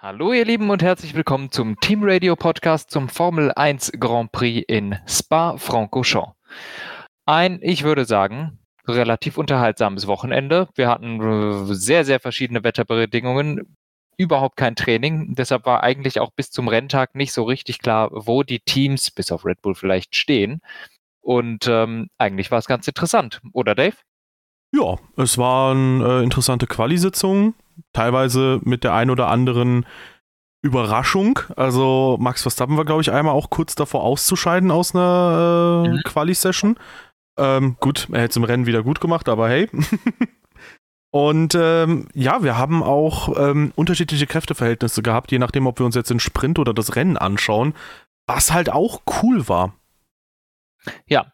[0.00, 4.64] Hallo ihr Lieben und herzlich willkommen zum Team Radio Podcast zum Formel 1 Grand Prix
[4.68, 6.36] in Spa-Francorchamps.
[7.26, 10.68] Ein, ich würde sagen, relativ unterhaltsames Wochenende.
[10.76, 13.76] Wir hatten äh, sehr, sehr verschiedene Wetterbedingungen,
[14.16, 15.34] überhaupt kein Training.
[15.34, 19.32] Deshalb war eigentlich auch bis zum Renntag nicht so richtig klar, wo die Teams, bis
[19.32, 20.60] auf Red Bull vielleicht, stehen.
[21.22, 23.96] Und ähm, eigentlich war es ganz interessant, oder Dave?
[24.72, 27.56] Ja, es waren äh, interessante Quali-Sitzungen
[27.92, 29.86] teilweise mit der ein oder anderen
[30.62, 31.38] Überraschung.
[31.56, 36.02] Also Max Verstappen war, glaube ich, einmal auch kurz davor auszuscheiden aus einer äh, mhm.
[36.04, 36.76] Quali-Session.
[37.38, 39.68] Ähm, gut, er hätte es im Rennen wieder gut gemacht, aber hey.
[41.10, 45.94] Und ähm, ja, wir haben auch ähm, unterschiedliche Kräfteverhältnisse gehabt, je nachdem, ob wir uns
[45.94, 47.74] jetzt den Sprint oder das Rennen anschauen,
[48.26, 49.74] was halt auch cool war.
[51.06, 51.32] Ja,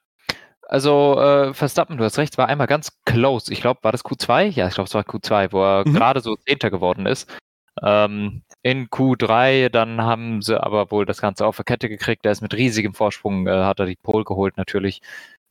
[0.74, 3.52] also äh, Verstappen, du hast recht, war einmal ganz close.
[3.52, 4.46] Ich glaube, war das Q2?
[4.46, 5.94] Ja, ich glaube, es war Q2, wo er mhm.
[5.94, 7.32] gerade so Zehnter geworden ist.
[7.80, 12.26] Ähm, in Q3, dann haben sie aber wohl das Ganze auf der Kette gekriegt.
[12.26, 15.00] Er ist mit riesigem Vorsprung, äh, hat er die Pole geholt natürlich.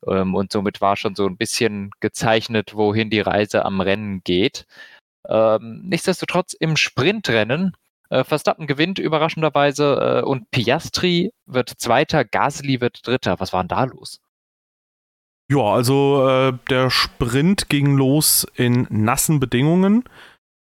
[0.06, 4.66] Ähm, und somit war schon so ein bisschen gezeichnet, wohin die Reise am Rennen geht.
[5.30, 7.78] Ähm, nichtsdestotrotz im Sprintrennen
[8.10, 13.40] äh, Verstappen gewinnt überraschenderweise äh, und Piastri wird Zweiter, Gasly wird Dritter.
[13.40, 14.20] Was war denn da los?
[15.54, 20.04] Ja, also äh, der Sprint ging los in nassen Bedingungen.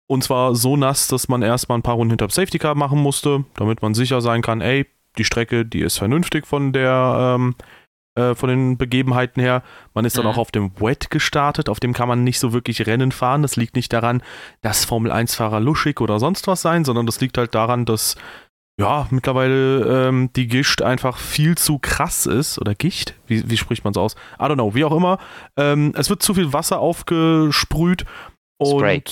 [0.08, 3.46] Und zwar so nass, dass man erstmal ein paar Runden hinter Safety Car machen musste,
[3.56, 4.88] damit man sicher sein kann, ey,
[5.20, 7.56] die Strecke, die ist vernünftig von der ähm,
[8.16, 9.62] äh, von den Begebenheiten her.
[9.94, 10.32] Man ist dann mhm.
[10.32, 13.44] auch auf dem Wet gestartet, auf dem kann man nicht so wirklich Rennen fahren.
[13.44, 14.24] Das liegt nicht daran,
[14.62, 18.16] dass Formel 1-Fahrer luschig oder sonst was sein, sondern das liegt halt daran, dass
[18.80, 22.60] ja, mittlerweile ähm, die Gischt einfach viel zu krass ist.
[22.60, 23.14] Oder Gicht?
[23.28, 24.16] Wie, wie spricht man es aus?
[24.40, 25.20] I don't know, wie auch immer.
[25.58, 28.06] Ähm, es wird zu viel Wasser aufgesprüht
[28.58, 29.04] und Spray.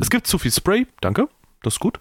[0.00, 1.28] es gibt zu viel Spray, danke,
[1.62, 2.00] das ist gut.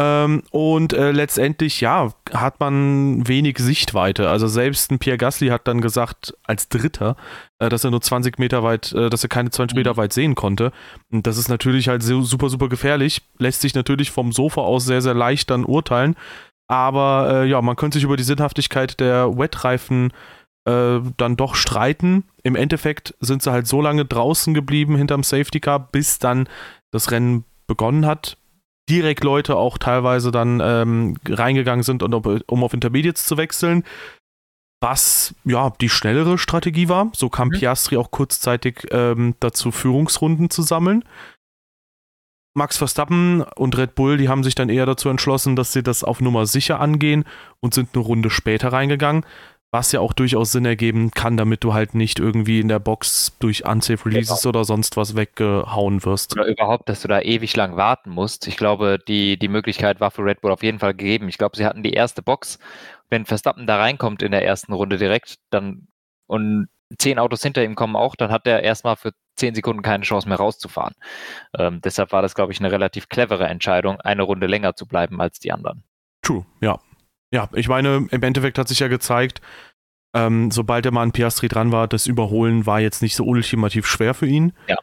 [0.00, 4.30] Ähm, und äh, letztendlich, ja, hat man wenig Sichtweite.
[4.30, 7.16] Also selbst ein Pierre Gasly hat dann gesagt, als Dritter,
[7.58, 9.96] äh, dass er nur 20 Meter weit, äh, dass er keine 20 Meter mhm.
[9.98, 10.72] weit sehen konnte.
[11.12, 13.20] Und das ist natürlich halt so, super, super gefährlich.
[13.38, 16.16] Lässt sich natürlich vom Sofa aus sehr, sehr leicht dann urteilen.
[16.66, 20.14] Aber äh, ja, man könnte sich über die Sinnhaftigkeit der Wetreifen
[20.64, 22.24] äh, dann doch streiten.
[22.42, 26.48] Im Endeffekt sind sie halt so lange draußen geblieben hinterm Safety Car, bis dann
[26.90, 28.38] das Rennen begonnen hat
[28.90, 33.84] direkt Leute auch teilweise dann ähm, reingegangen sind, und, um auf Intermediates zu wechseln.
[34.82, 37.10] Was ja die schnellere Strategie war.
[37.14, 37.52] So kam mhm.
[37.52, 41.04] Piastri auch kurzzeitig ähm, dazu, Führungsrunden zu sammeln.
[42.54, 46.02] Max Verstappen und Red Bull, die haben sich dann eher dazu entschlossen, dass sie das
[46.02, 47.24] auf Nummer sicher angehen
[47.60, 49.24] und sind eine Runde später reingegangen
[49.72, 53.36] was ja auch durchaus Sinn ergeben kann, damit du halt nicht irgendwie in der Box
[53.38, 54.48] durch Unsafe Releases genau.
[54.50, 56.32] oder sonst was weggehauen wirst.
[56.32, 58.48] Oder überhaupt, dass du da ewig lang warten musst.
[58.48, 61.28] Ich glaube, die, die Möglichkeit war für Red Bull auf jeden Fall gegeben.
[61.28, 62.58] Ich glaube, sie hatten die erste Box.
[63.10, 65.86] Wenn Verstappen da reinkommt in der ersten Runde direkt, dann
[66.26, 70.04] und zehn Autos hinter ihm kommen auch, dann hat er erstmal für zehn Sekunden keine
[70.04, 70.94] Chance mehr rauszufahren.
[71.56, 75.20] Ähm, deshalb war das, glaube ich, eine relativ clevere Entscheidung, eine Runde länger zu bleiben
[75.20, 75.84] als die anderen.
[76.22, 76.78] True, ja.
[77.32, 79.40] Ja, ich meine, im Endeffekt hat sich ja gezeigt,
[80.14, 83.86] ähm, sobald er mal an Piastri dran war, das Überholen war jetzt nicht so ultimativ
[83.86, 84.52] schwer für ihn.
[84.66, 84.76] Ja.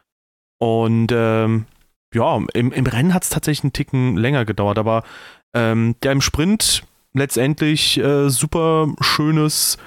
[0.60, 1.66] Und ähm,
[2.14, 5.04] ja, im, im Rennen hat es tatsächlich einen Ticken länger gedauert, aber
[5.54, 9.78] ähm, der im Sprint letztendlich äh, super schönes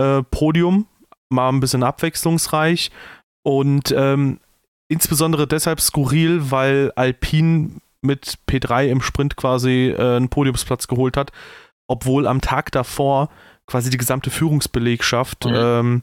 [0.00, 0.86] äh, Podium,
[1.28, 2.90] mal ein bisschen abwechslungsreich
[3.42, 4.40] und ähm,
[4.88, 11.32] insbesondere deshalb skurril, weil Alpine mit P3 im Sprint quasi äh, einen Podiumsplatz geholt hat
[11.88, 13.28] obwohl am Tag davor
[13.66, 15.54] quasi die gesamte Führungsbelegschaft, mhm.
[15.54, 16.02] ähm,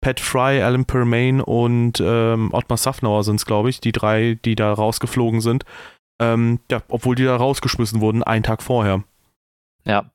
[0.00, 4.54] Pat Fry, Alan Permain und ähm, Ottmar Safnauer sind es, glaube ich, die drei, die
[4.54, 5.64] da rausgeflogen sind.
[6.20, 9.04] Ähm, ja, obwohl die da rausgeschmissen wurden, einen Tag vorher.
[9.84, 10.10] Ja.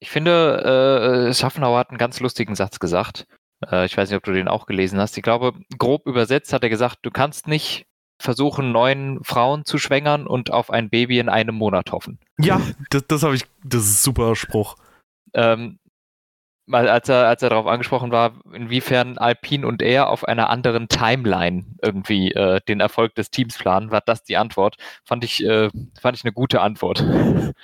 [0.00, 3.26] Ich finde, äh, Safnauer hat einen ganz lustigen Satz gesagt.
[3.70, 5.16] Äh, ich weiß nicht, ob du den auch gelesen hast.
[5.16, 7.86] Ich glaube, grob übersetzt hat er gesagt, du kannst nicht
[8.24, 12.18] versuchen, neun Frauen zu schwängern und auf ein Baby in einem Monat hoffen.
[12.38, 14.76] Ja, das, das habe ich, das ist ein super Spruch.
[15.34, 15.78] Ähm,
[16.70, 21.66] als er, als er darauf angesprochen war, inwiefern Alpine und er auf einer anderen Timeline
[21.82, 24.76] irgendwie äh, den Erfolg des Teams planen, war das die Antwort.
[25.04, 25.68] Fand ich, äh,
[26.00, 27.04] fand ich eine gute Antwort.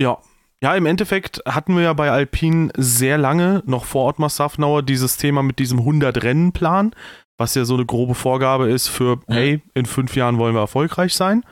[0.00, 0.16] Ja.
[0.62, 5.18] Ja, im Endeffekt hatten wir ja bei Alpine sehr lange, noch vor Ottmar Safnauer, dieses
[5.18, 6.94] Thema mit diesem 100-Rennen-Plan
[7.40, 11.14] was ja so eine grobe Vorgabe ist für, hey, in fünf Jahren wollen wir erfolgreich
[11.14, 11.42] sein.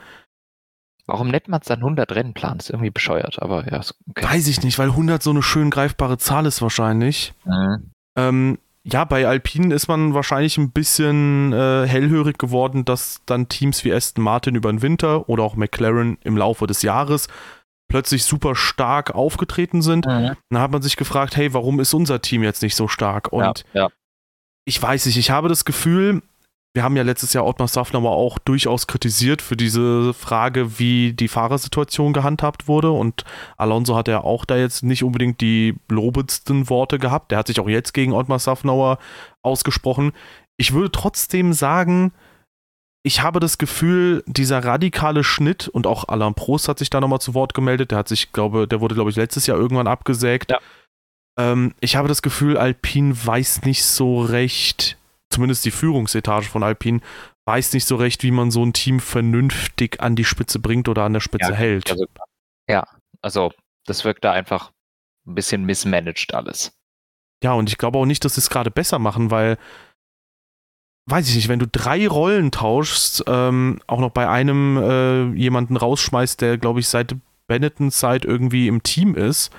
[1.07, 2.59] Warum nennt man es dann 100 Rennenplan?
[2.59, 3.81] Ist irgendwie bescheuert, aber ja.
[4.11, 4.23] Okay.
[4.23, 7.33] Weiß ich nicht, weil 100 so eine schön greifbare Zahl ist wahrscheinlich.
[7.43, 7.91] Mhm.
[8.15, 13.83] Ähm, ja, bei Alpinen ist man wahrscheinlich ein bisschen äh, hellhörig geworden, dass dann Teams
[13.83, 17.27] wie Aston Martin über den Winter oder auch McLaren im Laufe des Jahres
[17.87, 20.05] plötzlich super stark aufgetreten sind.
[20.05, 20.35] Mhm.
[20.51, 23.33] Dann hat man sich gefragt, hey, warum ist unser Team jetzt nicht so stark?
[23.33, 23.89] Und ja, ja.
[24.65, 26.21] Ich weiß nicht, ich habe das Gefühl,
[26.75, 31.27] wir haben ja letztes Jahr Ottmar Safnauer auch durchaus kritisiert für diese Frage, wie die
[31.27, 32.91] Fahrersituation gehandhabt wurde.
[32.91, 33.25] Und
[33.57, 37.31] Alonso hat ja auch da jetzt nicht unbedingt die lobendsten Worte gehabt.
[37.31, 38.99] Der hat sich auch jetzt gegen Ottmar Safnauer
[39.41, 40.11] ausgesprochen.
[40.57, 42.13] Ich würde trotzdem sagen,
[43.01, 47.21] ich habe das Gefühl, dieser radikale Schnitt und auch Alain Prost hat sich da nochmal
[47.21, 47.91] zu Wort gemeldet.
[47.91, 50.51] Der hat sich, glaube, der wurde, glaube ich, letztes Jahr irgendwann abgesägt.
[50.51, 50.59] Ja.
[51.39, 54.97] Ähm, ich habe das Gefühl, Alpine weiß nicht so recht,
[55.29, 56.99] zumindest die Führungsetage von Alpine,
[57.45, 61.03] weiß nicht so recht, wie man so ein Team vernünftig an die Spitze bringt oder
[61.03, 61.89] an der Spitze ja, hält.
[61.89, 62.05] Also,
[62.69, 62.85] ja,
[63.21, 63.51] also
[63.85, 64.71] das wirkt da einfach
[65.25, 66.73] ein bisschen mismanaged alles.
[67.41, 69.57] Ja, und ich glaube auch nicht, dass sie es gerade besser machen, weil,
[71.09, 75.77] weiß ich nicht, wenn du drei Rollen tauschst, ähm, auch noch bei einem äh, jemanden
[75.77, 77.15] rausschmeißt, der, glaube ich, seit
[77.47, 79.51] Benettons Zeit irgendwie im Team ist,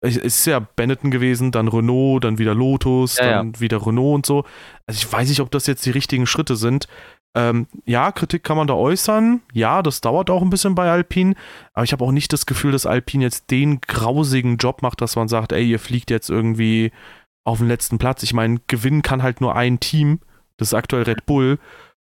[0.00, 3.60] es ist ja Benetton gewesen, dann Renault, dann wieder Lotus, ja, dann ja.
[3.60, 4.44] wieder Renault und so.
[4.86, 6.88] Also ich weiß nicht, ob das jetzt die richtigen Schritte sind.
[7.36, 9.42] Ähm, ja, Kritik kann man da äußern.
[9.52, 11.34] Ja, das dauert auch ein bisschen bei Alpine.
[11.74, 15.16] Aber ich habe auch nicht das Gefühl, dass Alpine jetzt den grausigen Job macht, dass
[15.16, 16.90] man sagt, ey, ihr fliegt jetzt irgendwie
[17.44, 18.22] auf den letzten Platz.
[18.22, 20.20] Ich meine, gewinnen kann halt nur ein Team.
[20.56, 21.58] Das ist aktuell Red Bull.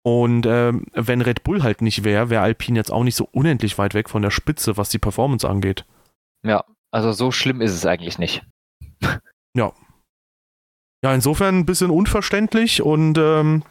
[0.04, 3.78] Und ähm, wenn Red Bull halt nicht wäre, wäre Alpine jetzt auch nicht so unendlich
[3.78, 5.86] weit weg von der Spitze, was die Performance angeht.
[6.44, 8.44] Ja, also so schlimm ist es eigentlich nicht.
[9.54, 9.74] Ja.
[11.04, 13.64] Ja, insofern ein bisschen unverständlich und ähm,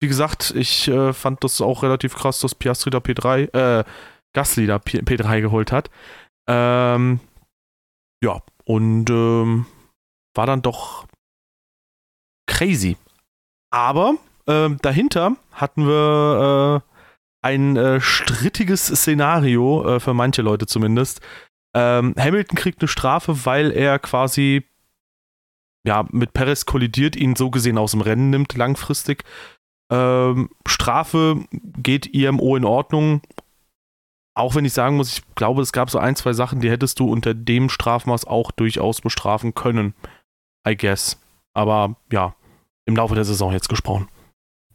[0.00, 3.84] wie gesagt, ich äh, fand das auch relativ krass, dass Piastri da P3, äh,
[4.34, 5.90] Gasly da P 3 geholt hat.
[6.48, 7.20] Ähm,
[8.22, 9.66] ja, und ähm,
[10.34, 11.06] war dann doch
[12.46, 12.96] crazy.
[13.70, 14.14] Aber
[14.46, 16.96] äh, dahinter hatten wir äh,
[17.46, 21.20] ein äh, strittiges Szenario, äh, für manche Leute zumindest,
[21.76, 24.64] ähm, Hamilton kriegt eine Strafe, weil er quasi
[25.86, 29.24] ja, mit Perez kollidiert, ihn so gesehen aus dem Rennen nimmt, langfristig.
[29.92, 33.20] Ähm, Strafe geht IMO in Ordnung.
[34.34, 36.98] Auch wenn ich sagen muss, ich glaube, es gab so ein, zwei Sachen, die hättest
[36.98, 39.94] du unter dem Strafmaß auch durchaus bestrafen können.
[40.66, 41.20] I guess.
[41.52, 42.34] Aber ja,
[42.86, 44.08] im Laufe der Saison jetzt gesprochen.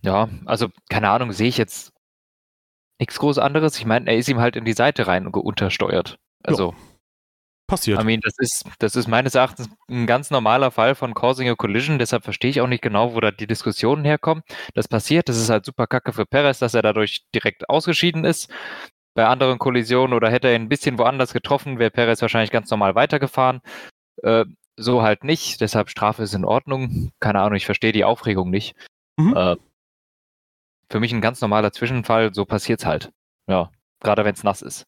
[0.03, 1.93] Ja, also keine Ahnung, sehe ich jetzt
[2.99, 3.77] nichts groß anderes.
[3.79, 6.19] Ich meine, er ist ihm halt in die Seite rein und untersteuert.
[6.43, 6.71] Also.
[6.71, 6.90] Ja
[7.71, 7.99] passiert.
[7.99, 11.55] I mean, das ist, das ist meines Erachtens ein ganz normaler Fall von Causing a
[11.55, 14.43] Collision, deshalb verstehe ich auch nicht genau, wo da die Diskussionen herkommen.
[14.73, 18.51] Das passiert, das ist halt super kacke für Perez, dass er dadurch direkt ausgeschieden ist.
[19.13, 22.69] Bei anderen Kollisionen oder hätte er ihn ein bisschen woanders getroffen, wäre Perez wahrscheinlich ganz
[22.69, 23.61] normal weitergefahren.
[24.23, 24.45] Äh,
[24.77, 27.11] so halt nicht, deshalb Strafe ist in Ordnung.
[27.19, 28.75] Keine Ahnung, ich verstehe die Aufregung nicht.
[29.17, 29.35] Mhm.
[29.35, 29.55] Äh,
[30.89, 33.11] für mich ein ganz normaler Zwischenfall, so passiert es halt.
[33.47, 33.71] Ja,
[34.01, 34.85] gerade wenn es nass ist.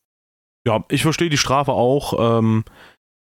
[0.65, 2.39] Ja, ich verstehe die Strafe auch.
[2.39, 2.63] Ähm,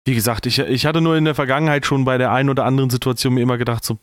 [0.06, 2.90] wie gesagt, ich, ich hatte nur in der Vergangenheit schon bei der einen oder anderen
[2.90, 4.00] Situation mir immer gedacht, so,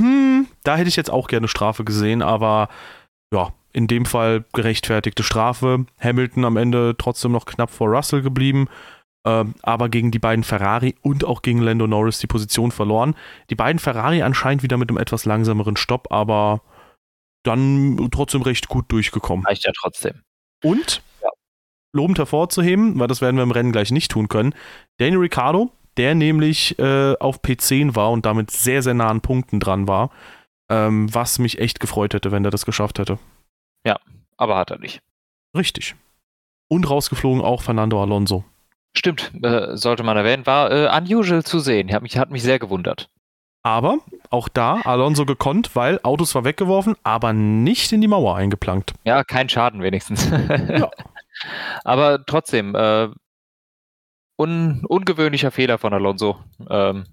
[0.00, 2.68] hm, da hätte ich jetzt auch gerne Strafe gesehen, aber
[3.32, 5.86] ja, in dem Fall gerechtfertigte Strafe.
[6.00, 8.68] Hamilton am Ende trotzdem noch knapp vor Russell geblieben,
[9.24, 13.14] äh, aber gegen die beiden Ferrari und auch gegen Lando Norris die Position verloren.
[13.50, 16.62] Die beiden Ferrari anscheinend wieder mit einem etwas langsameren Stopp, aber
[17.44, 19.46] dann trotzdem recht gut durchgekommen.
[19.46, 20.22] Reicht ja trotzdem.
[20.64, 21.02] Und
[21.92, 24.54] lobend hervorzuheben, weil das werden wir im Rennen gleich nicht tun können.
[24.98, 29.60] Daniel Ricciardo, der nämlich äh, auf P10 war und damit sehr, sehr nah an Punkten
[29.60, 30.10] dran war,
[30.70, 33.18] ähm, was mich echt gefreut hätte, wenn er das geschafft hätte.
[33.84, 33.98] Ja,
[34.36, 35.00] aber hat er nicht.
[35.56, 35.96] Richtig.
[36.68, 38.44] Und rausgeflogen auch Fernando Alonso.
[38.96, 41.92] Stimmt, äh, sollte man erwähnen, war äh, unusual zu sehen.
[41.92, 43.08] Hat mich, hat mich sehr gewundert.
[43.62, 43.98] Aber
[44.30, 48.94] auch da Alonso gekonnt, weil Autos war weggeworfen, aber nicht in die Mauer eingeplankt.
[49.04, 50.28] Ja, kein Schaden wenigstens.
[50.68, 50.90] ja.
[51.84, 53.08] Aber trotzdem, äh,
[54.40, 56.42] un ungewöhnlicher Fehler von Alonso.
[56.68, 57.04] Ähm,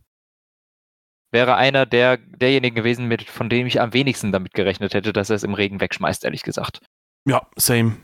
[1.31, 5.29] wäre einer der, derjenigen gewesen, mit, von dem ich am wenigsten damit gerechnet hätte, dass
[5.29, 6.79] er es im Regen wegschmeißt, ehrlich gesagt.
[7.25, 7.98] Ja, same.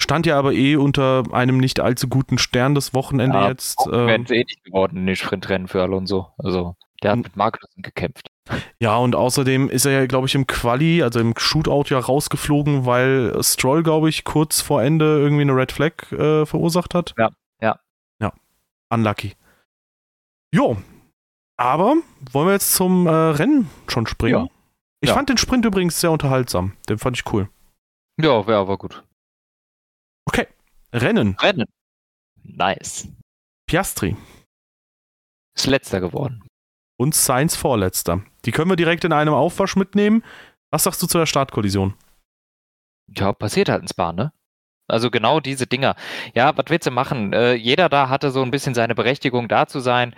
[0.00, 3.86] Stand ja aber eh unter einem nicht allzu guten Stern das Wochenende ja, jetzt.
[3.86, 6.32] Ähm, Wäre es eh nicht geworden in den Sprintrennen für Alonso.
[6.38, 8.28] Also, der hat mit Magnussen gekämpft.
[8.80, 12.86] Ja, und außerdem ist er ja, glaube ich, im Quali, also im Shootout ja rausgeflogen,
[12.86, 17.14] weil Stroll, glaube ich, kurz vor Ende irgendwie eine Red Flag äh, verursacht hat.
[17.18, 17.78] Ja, ja.
[18.20, 18.32] Ja,
[18.90, 19.34] unlucky.
[20.54, 20.76] Jo,
[21.58, 21.96] aber
[22.32, 24.46] wollen wir jetzt zum äh, Rennen schon springen?
[24.46, 24.48] Ja.
[25.00, 25.14] Ich ja.
[25.14, 26.76] fand den Sprint übrigens sehr unterhaltsam.
[26.88, 27.48] Den fand ich cool.
[28.20, 29.04] Ja, ja, war gut.
[30.24, 30.46] Okay,
[30.92, 31.36] Rennen.
[31.40, 31.66] Rennen.
[32.42, 33.08] Nice.
[33.66, 34.16] Piastri.
[35.54, 36.44] Ist letzter geworden.
[36.98, 38.22] Und Sainz Vorletzter.
[38.44, 40.22] Die können wir direkt in einem Aufwasch mitnehmen.
[40.70, 41.94] Was sagst du zu der Startkollision?
[43.16, 44.32] Ja, passiert halt ein Spa, ne?
[44.88, 45.96] Also genau diese Dinger.
[46.34, 47.32] Ja, was willst du machen?
[47.32, 50.14] Äh, jeder da hatte so ein bisschen seine Berechtigung, da zu sein.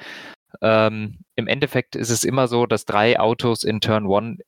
[0.62, 4.38] Ähm, Im Endeffekt ist es immer so, dass drei Autos in Turn One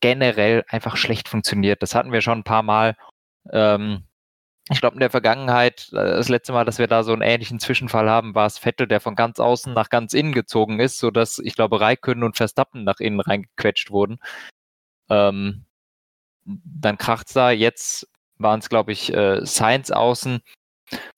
[0.00, 1.82] generell einfach schlecht funktioniert.
[1.82, 2.96] Das hatten wir schon ein paar Mal.
[3.52, 4.04] Ähm,
[4.70, 7.60] ich glaube, in der Vergangenheit, äh, das letzte Mal, dass wir da so einen ähnlichen
[7.60, 11.38] Zwischenfall haben, war es Vettel, der von ganz außen nach ganz innen gezogen ist, sodass,
[11.38, 14.18] ich glaube, Raikön und Verstappen nach innen reingequetscht wurden.
[15.10, 15.66] Ähm,
[16.44, 17.50] dann kracht's da.
[17.50, 20.40] Jetzt waren es, glaube ich, äh, Sainz außen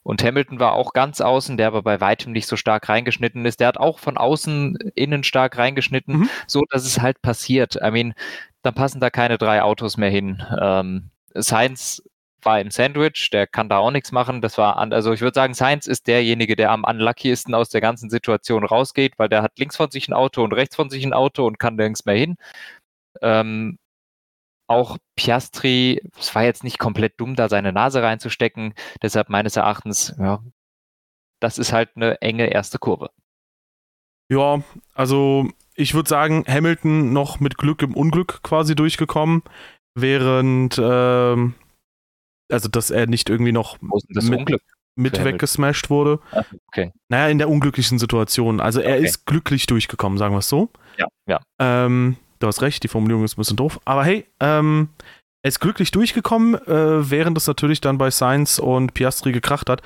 [0.02, 3.60] und Hamilton war auch ganz außen, der aber bei weitem nicht so stark reingeschnitten ist.
[3.60, 6.30] Der hat auch von außen innen stark reingeschnitten, mhm.
[6.46, 7.76] so dass es halt passiert.
[7.76, 8.14] I mean,
[8.62, 10.42] dann passen da keine drei Autos mehr hin.
[10.60, 12.02] Ähm, Sainz
[12.46, 14.40] war im Sandwich, der kann da auch nichts machen.
[14.40, 17.82] Das war an, also ich würde sagen, Sainz ist derjenige, der am unluckiesten aus der
[17.82, 21.04] ganzen Situation rausgeht, weil der hat links von sich ein Auto und rechts von sich
[21.04, 22.36] ein Auto und kann nirgends mehr hin.
[23.20, 23.78] Ähm,
[24.68, 28.74] auch Piastri, es war jetzt nicht komplett dumm, da seine Nase reinzustecken.
[29.02, 30.42] Deshalb meines Erachtens, ja,
[31.40, 33.10] das ist halt eine enge erste Kurve.
[34.28, 34.62] Ja,
[34.94, 39.42] also ich würde sagen, Hamilton noch mit Glück im Unglück quasi durchgekommen,
[39.94, 41.54] während, ähm,
[42.50, 44.60] also dass er nicht irgendwie noch mit,
[44.96, 46.20] mit weggesmashed wurde.
[46.32, 46.92] Ach, okay.
[47.08, 48.60] Naja, in der unglücklichen Situation.
[48.60, 49.04] Also er okay.
[49.04, 50.70] ist glücklich durchgekommen, sagen wir es so.
[50.98, 51.40] Ja, ja.
[51.60, 53.80] Ähm, du hast recht, die Formulierung ist ein bisschen doof.
[53.84, 54.88] Aber hey, ähm,
[55.42, 59.82] er ist glücklich durchgekommen, äh, während es natürlich dann bei Sainz und Piastri gekracht hat.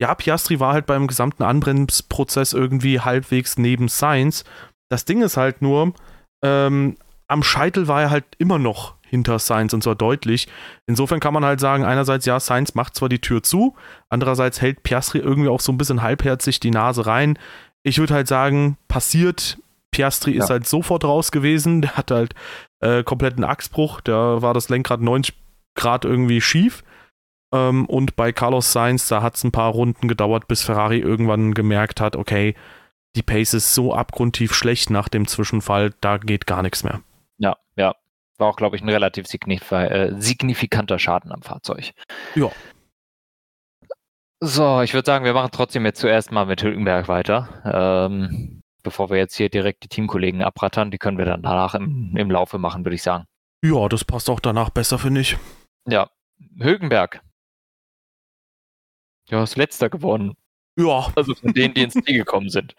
[0.00, 4.44] Ja, Piastri war halt beim gesamten Anbremsprozess irgendwie halbwegs neben Sainz.
[4.88, 5.94] Das Ding ist halt nur,
[6.42, 6.96] ähm,
[7.28, 10.48] am Scheitel war er halt immer noch hinter Sainz und zwar deutlich.
[10.86, 13.74] Insofern kann man halt sagen, einerseits ja, Sainz macht zwar die Tür zu,
[14.08, 17.38] andererseits hält Piastri irgendwie auch so ein bisschen halbherzig die Nase rein.
[17.82, 19.58] Ich würde halt sagen, passiert,
[19.92, 20.42] Piastri ja.
[20.42, 21.82] ist halt sofort raus gewesen.
[21.82, 22.34] Der hat halt
[22.80, 24.00] äh, kompletten Achsbruch.
[24.00, 25.34] Da war das Lenkrad 90
[25.76, 26.82] Grad irgendwie schief.
[27.54, 31.54] Ähm, und bei Carlos Sainz, da hat es ein paar Runden gedauert, bis Ferrari irgendwann
[31.54, 32.54] gemerkt hat, okay,
[33.16, 37.00] die Pace ist so abgrundtief schlecht nach dem Zwischenfall, da geht gar nichts mehr.
[37.38, 37.94] Ja, ja.
[38.38, 41.92] War auch, glaube ich, ein relativ signif äh, signifikanter Schaden am Fahrzeug.
[42.34, 42.50] Ja.
[44.40, 47.62] So, ich würde sagen, wir machen trotzdem jetzt zuerst mal mit Hülkenberg weiter.
[47.64, 52.14] Ähm, bevor wir jetzt hier direkt die Teamkollegen abrattern, die können wir dann danach im,
[52.16, 53.24] im Laufe machen, würde ich sagen.
[53.64, 55.36] Ja, das passt auch danach besser, finde ich.
[55.88, 56.10] Ja,
[56.58, 57.22] Högenberg.
[59.30, 60.34] Ja, ist letzter geworden.
[60.76, 61.10] Ja.
[61.16, 62.74] Also von denen, die ins Ziel gekommen sind.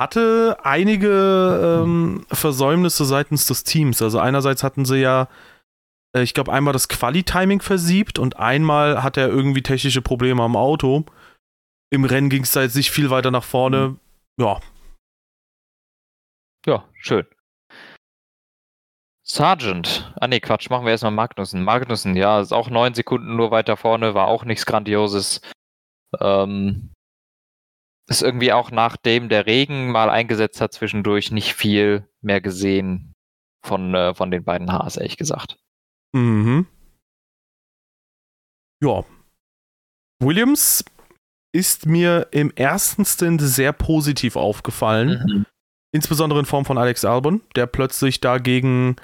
[0.00, 4.02] Hatte einige ähm, Versäumnisse seitens des Teams.
[4.02, 5.28] Also einerseits hatten sie ja,
[6.16, 10.56] äh, ich glaube, einmal das Quali-Timing versiebt und einmal hat er irgendwie technische Probleme am
[10.56, 11.04] Auto.
[11.90, 13.90] Im Rennen ging es da jetzt nicht viel weiter nach vorne.
[13.90, 14.00] Mhm.
[14.40, 14.60] Ja,
[16.66, 17.26] ja, schön.
[19.26, 20.12] Sergeant.
[20.20, 21.64] Ah nee, Quatsch, machen wir erstmal Magnussen.
[21.64, 25.40] Magnussen, ja, ist auch neun Sekunden nur weiter vorne, war auch nichts Grandioses.
[26.20, 26.93] Ähm,
[28.08, 33.14] ist irgendwie auch nachdem der Regen mal eingesetzt hat zwischendurch nicht viel mehr gesehen
[33.64, 35.56] von, äh, von den beiden Haas, ehrlich gesagt.
[36.12, 36.66] Mhm.
[38.82, 39.04] Ja.
[40.22, 40.84] Williams
[41.54, 45.24] ist mir im ersten Stint sehr positiv aufgefallen.
[45.26, 45.46] Mhm.
[45.92, 48.96] Insbesondere in Form von Alex Albon, der plötzlich dagegen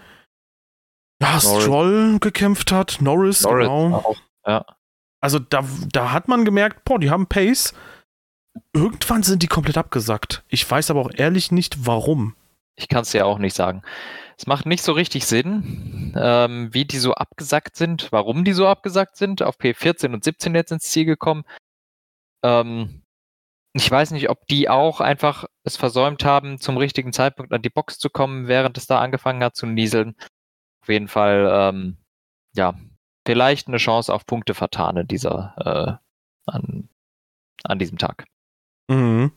[1.23, 2.99] ja, Stroll gekämpft hat.
[3.01, 3.95] Norris, Norris genau.
[3.95, 4.17] Auch,
[4.47, 4.65] ja.
[5.23, 7.75] Also da, da hat man gemerkt, boah, die haben Pace.
[8.73, 10.45] Irgendwann sind die komplett abgesackt.
[10.49, 12.37] Ich weiß aber auch ehrlich nicht, warum.
[12.77, 13.83] Ich kann es ja auch nicht sagen.
[14.37, 18.67] Es macht nicht so richtig Sinn, ähm, wie die so abgesackt sind, warum die so
[18.67, 19.43] abgesackt sind.
[19.43, 21.45] Auf P14 und 17 jetzt ins Ziel gekommen.
[22.43, 23.03] Ähm,
[23.73, 27.71] ich weiß nicht, ob die auch einfach es versäumt haben, zum richtigen Zeitpunkt an die
[27.71, 30.17] Box zu kommen, während es da angefangen hat zu nieseln.
[30.83, 31.99] Auf jeden Fall, ähm,
[32.55, 32.75] ja,
[33.27, 36.01] vielleicht eine Chance auf Punkte vertane dieser
[36.47, 36.89] äh, an,
[37.65, 38.27] an diesem Tag.
[38.91, 39.31] Mhm.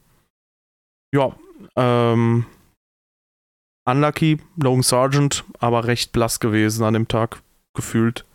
[1.13, 1.35] Ja,
[1.75, 2.45] ähm,
[3.85, 7.43] unlucky, Logan Sargent, aber recht blass gewesen an dem Tag,
[7.75, 8.25] gefühlt.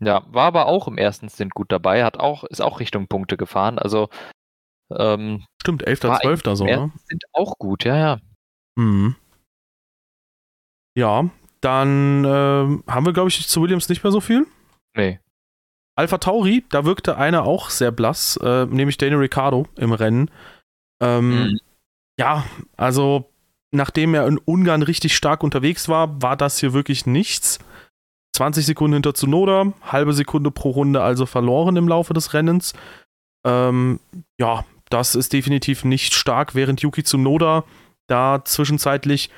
[0.00, 3.36] Ja, war aber auch im ersten Stint gut dabei, hat auch, ist auch Richtung Punkte
[3.36, 3.78] gefahren.
[3.78, 4.08] Also
[4.96, 6.00] ähm, Stimmt, 11.
[6.00, 6.42] 12.
[6.54, 6.92] so, ne?
[7.08, 8.20] Sind auch gut, ja, ja.
[8.76, 9.16] Mhm.
[10.96, 11.28] Ja,
[11.60, 14.46] dann äh, haben wir, glaube ich, zu Williams nicht mehr so viel.
[14.96, 15.18] Nee.
[15.94, 20.30] Alpha Tauri, da wirkte einer auch sehr blass, äh, nämlich Daniel Ricciardo im Rennen.
[21.02, 21.60] Ähm, mhm.
[22.18, 22.44] Ja,
[22.76, 23.30] also
[23.72, 27.58] nachdem er in Ungarn richtig stark unterwegs war, war das hier wirklich nichts.
[28.34, 32.72] 20 Sekunden hinter Tsunoda, halbe Sekunde pro Runde also verloren im Laufe des Rennens.
[33.44, 34.00] Ähm,
[34.38, 37.64] ja, das ist definitiv nicht stark, während Yuki Tsunoda
[38.06, 39.30] da zwischenzeitlich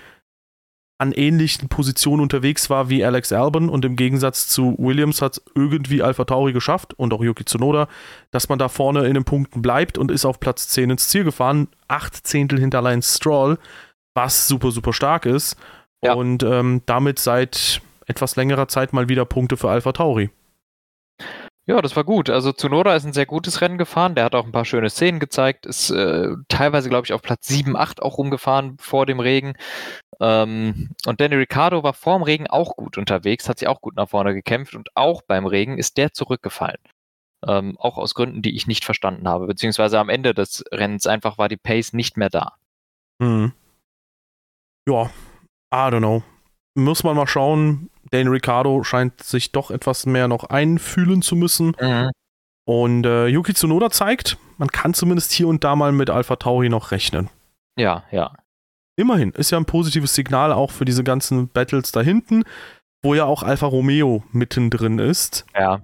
[0.98, 6.02] an ähnlichen Positionen unterwegs war wie Alex Albon und im Gegensatz zu Williams hat irgendwie
[6.02, 7.88] Alpha Tauri geschafft und auch Yuki Tsunoda,
[8.30, 11.24] dass man da vorne in den Punkten bleibt und ist auf Platz 10 ins Ziel
[11.24, 13.58] gefahren, acht Zehntel hinter Lance Stroll,
[14.14, 15.56] was super, super stark ist
[16.02, 16.14] ja.
[16.14, 20.30] und ähm, damit seit etwas längerer Zeit mal wieder Punkte für Alpha Tauri.
[21.66, 22.28] Ja, das war gut.
[22.28, 24.14] Also Tsunoda ist ein sehr gutes Rennen gefahren.
[24.14, 25.64] Der hat auch ein paar schöne Szenen gezeigt.
[25.64, 29.54] Ist äh, teilweise, glaube ich, auf Platz 7, 8 auch rumgefahren vor dem Regen.
[30.20, 33.96] Ähm, und Danny Ricciardo war vor dem Regen auch gut unterwegs, hat sich auch gut
[33.96, 36.78] nach vorne gekämpft und auch beim Regen ist der zurückgefallen.
[37.46, 39.46] Ähm, auch aus Gründen, die ich nicht verstanden habe.
[39.46, 42.54] Beziehungsweise am Ende des Rennens einfach war die Pace nicht mehr da.
[43.20, 43.52] Hm.
[44.88, 45.10] Ja,
[45.72, 46.22] I don't know.
[46.74, 51.76] Muss man mal schauen, Dane Ricciardo scheint sich doch etwas mehr noch einfühlen zu müssen.
[51.80, 52.10] Mhm.
[52.64, 56.68] Und äh, Yuki Tsunoda zeigt, man kann zumindest hier und da mal mit Alpha Tauri
[56.68, 57.28] noch rechnen.
[57.76, 58.34] Ja, ja.
[58.96, 62.44] Immerhin, ist ja ein positives Signal auch für diese ganzen Battles da hinten,
[63.02, 65.44] wo ja auch Alfa Romeo mittendrin ist.
[65.54, 65.82] Ja.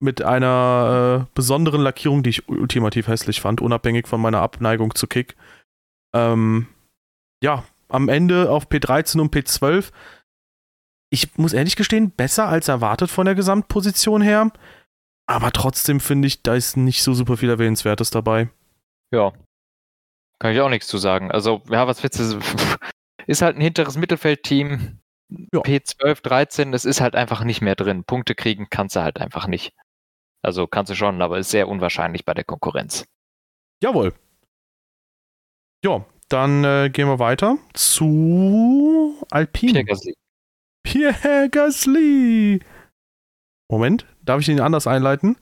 [0.00, 5.06] Mit einer äh, besonderen Lackierung, die ich ultimativ hässlich fand, unabhängig von meiner Abneigung zu
[5.06, 5.36] Kick.
[6.14, 6.68] Ähm,
[7.42, 9.90] ja, am Ende auf P13 und P12
[11.10, 14.50] ich muss ehrlich gestehen, besser als erwartet von der Gesamtposition her.
[15.26, 18.50] Aber trotzdem finde ich, da ist nicht so super viel Erwähnenswertes dabei.
[19.12, 19.32] Ja.
[20.38, 21.30] Kann ich auch nichts zu sagen.
[21.30, 22.38] Also, ja, was willst du?
[23.26, 25.00] Ist halt ein hinteres Mittelfeldteam.
[25.52, 25.60] Ja.
[25.60, 28.04] P12, 13, das ist halt einfach nicht mehr drin.
[28.04, 29.74] Punkte kriegen kannst du halt einfach nicht.
[30.42, 33.04] Also kannst du schon, aber ist sehr unwahrscheinlich bei der Konkurrenz.
[33.82, 34.14] Jawohl.
[35.84, 39.72] Ja, dann äh, gehen wir weiter zu Alpine.
[39.72, 40.14] Pierre Gasly.
[40.82, 42.60] Pierre Gasly.
[43.70, 45.36] Moment, darf ich ihn anders einleiten?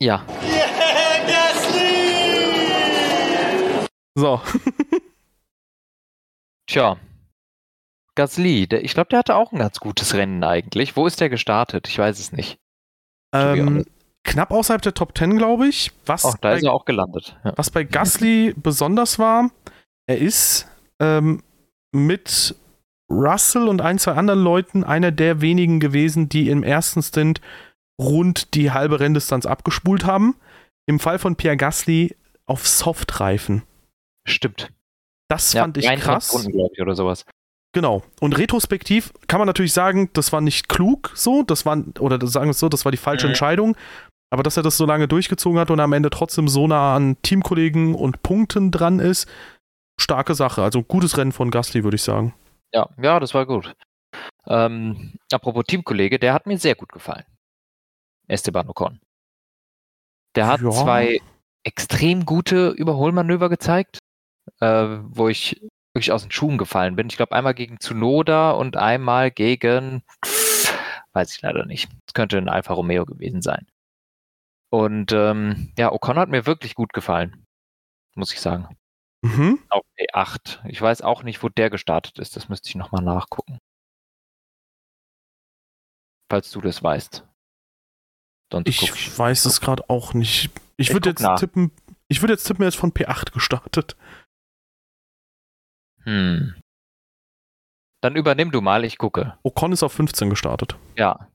[0.00, 0.24] Ja.
[4.16, 4.40] So.
[6.66, 6.96] Tja.
[8.16, 10.96] Gasly, der, ich glaube, der hatte auch ein ganz gutes Rennen eigentlich.
[10.96, 11.86] Wo ist der gestartet?
[11.86, 12.58] Ich weiß es nicht.
[13.34, 13.84] Ähm,
[14.24, 15.92] knapp außerhalb der Top 10, glaube ich.
[16.06, 17.38] Was Ach, da bei, ist er auch gelandet.
[17.44, 17.52] Ja.
[17.56, 19.50] Was bei Gasly besonders war,
[20.06, 20.66] er ist
[20.98, 21.42] ähm,
[21.92, 22.56] mit
[23.10, 27.42] Russell und ein, zwei anderen Leuten einer der wenigen gewesen, die im ersten Stint
[28.00, 30.36] rund die halbe Renndistanz abgespult haben.
[30.86, 33.62] Im Fall von Pierre Gasly auf Softreifen.
[34.26, 34.70] Stimmt.
[35.28, 36.46] Das ja, fand ich krass.
[36.48, 37.24] Ich, oder sowas.
[37.72, 38.02] Genau.
[38.20, 42.46] Und retrospektiv kann man natürlich sagen, das war nicht klug so, das war, oder sagen
[42.46, 43.30] wir es so, das war die falsche mhm.
[43.30, 43.76] Entscheidung.
[44.30, 47.16] Aber dass er das so lange durchgezogen hat und am Ende trotzdem so nah an
[47.22, 49.28] Teamkollegen und Punkten dran ist,
[50.00, 50.62] starke Sache.
[50.62, 52.34] Also gutes Rennen von Gasly, würde ich sagen.
[52.72, 53.74] Ja, ja, das war gut.
[54.46, 57.24] Ähm, apropos Teamkollege, der hat mir sehr gut gefallen.
[58.26, 59.00] Esteban Ocon.
[60.34, 60.70] Der hat ja.
[60.70, 61.20] zwei
[61.62, 63.98] extrem gute Überholmanöver gezeigt,
[64.60, 65.60] äh, wo ich
[65.94, 67.08] wirklich aus den Schuhen gefallen bin.
[67.08, 70.02] Ich glaube einmal gegen Tsunoda und einmal gegen,
[71.12, 71.88] weiß ich leider nicht.
[72.06, 73.66] Es könnte ein Alfa Romeo gewesen sein.
[74.70, 77.46] Und ähm, ja, Ocon hat mir wirklich gut gefallen,
[78.14, 78.76] muss ich sagen.
[79.22, 79.58] Mhm.
[79.70, 80.66] Auf P8.
[80.68, 82.36] Ich weiß auch nicht, wo der gestartet ist.
[82.36, 83.58] Das müsste ich nochmal nachgucken.
[86.30, 87.26] Falls du das weißt.
[88.52, 90.50] Sonst ich, ich weiß es gerade auch nicht.
[90.76, 91.38] Ich, ich würde jetzt nach.
[91.38, 91.72] tippen,
[92.08, 93.96] ich würde jetzt tippen, er ist von P8 gestartet.
[96.06, 96.54] Hm.
[98.02, 99.38] Dann übernimm du mal, ich gucke.
[99.42, 100.78] Ocon ist auf 15 gestartet.
[100.96, 101.30] Ja.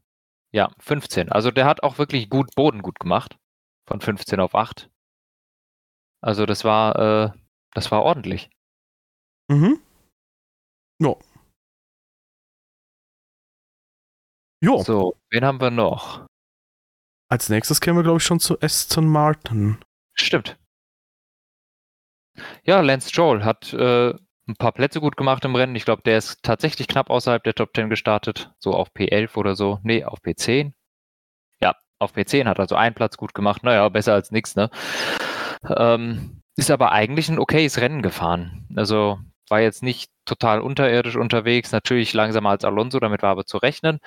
[0.53, 1.31] Ja, 15.
[1.31, 3.37] Also der hat auch wirklich gut Boden gut gemacht.
[3.87, 4.89] Von 15 auf 8.
[6.21, 7.31] Also das war äh,
[7.73, 8.49] das war ordentlich.
[9.49, 9.81] Mhm.
[10.99, 11.15] Ja.
[14.63, 14.83] Jo.
[14.83, 16.27] So, wen haben wir noch?
[17.29, 19.77] Als nächstes kämen wir, glaube ich, schon zu Aston Martin.
[20.13, 20.59] Stimmt.
[22.63, 24.13] Ja, Lance Stroll hat äh,
[24.51, 25.75] ein paar Plätze gut gemacht im Rennen.
[25.75, 28.51] Ich glaube, der ist tatsächlich knapp außerhalb der Top 10 gestartet.
[28.59, 29.79] So auf P11 oder so.
[29.83, 30.73] Nee, auf P10.
[31.61, 33.63] Ja, auf P10 hat also einen Platz gut gemacht.
[33.63, 34.69] Naja, besser als nichts, ne?
[35.67, 38.67] Ähm, ist aber eigentlich ein okayes Rennen gefahren.
[38.75, 43.57] Also war jetzt nicht total unterirdisch unterwegs, natürlich langsamer als Alonso, damit war aber zu
[43.57, 43.99] rechnen.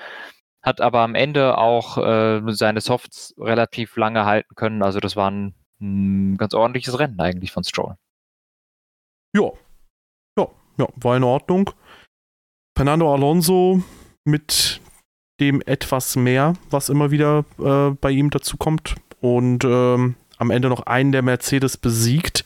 [0.62, 4.82] Hat aber am Ende auch äh, seine Softs relativ lange halten können.
[4.82, 7.96] Also das war ein, ein ganz ordentliches Rennen eigentlich von Stroll.
[9.34, 9.50] Ja.
[10.76, 11.70] Ja, war in Ordnung.
[12.76, 13.82] Fernando Alonso
[14.24, 14.80] mit
[15.40, 18.96] dem etwas mehr, was immer wieder äh, bei ihm dazu kommt.
[19.20, 22.44] Und ähm, am Ende noch einen der Mercedes besiegt.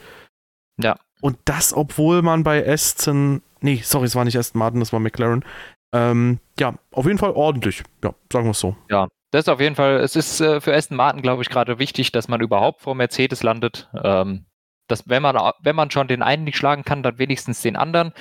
[0.81, 0.97] Ja.
[1.21, 5.01] Und das, obwohl man bei Aston, nee, sorry, es war nicht Aston Martin, das war
[5.01, 5.45] McLaren.
[5.93, 7.83] Ähm, ja, auf jeden Fall ordentlich.
[8.05, 8.77] Ja, sagen wir es so.
[8.91, 11.79] Ja, das ist auf jeden Fall, es ist äh, für Aston Martin, glaube ich, gerade
[11.79, 13.89] wichtig, dass man überhaupt vor Mercedes landet.
[14.05, 14.45] Ähm,
[14.89, 18.13] dass wenn man, wenn man schon den einen nicht schlagen kann, dann wenigstens den anderen.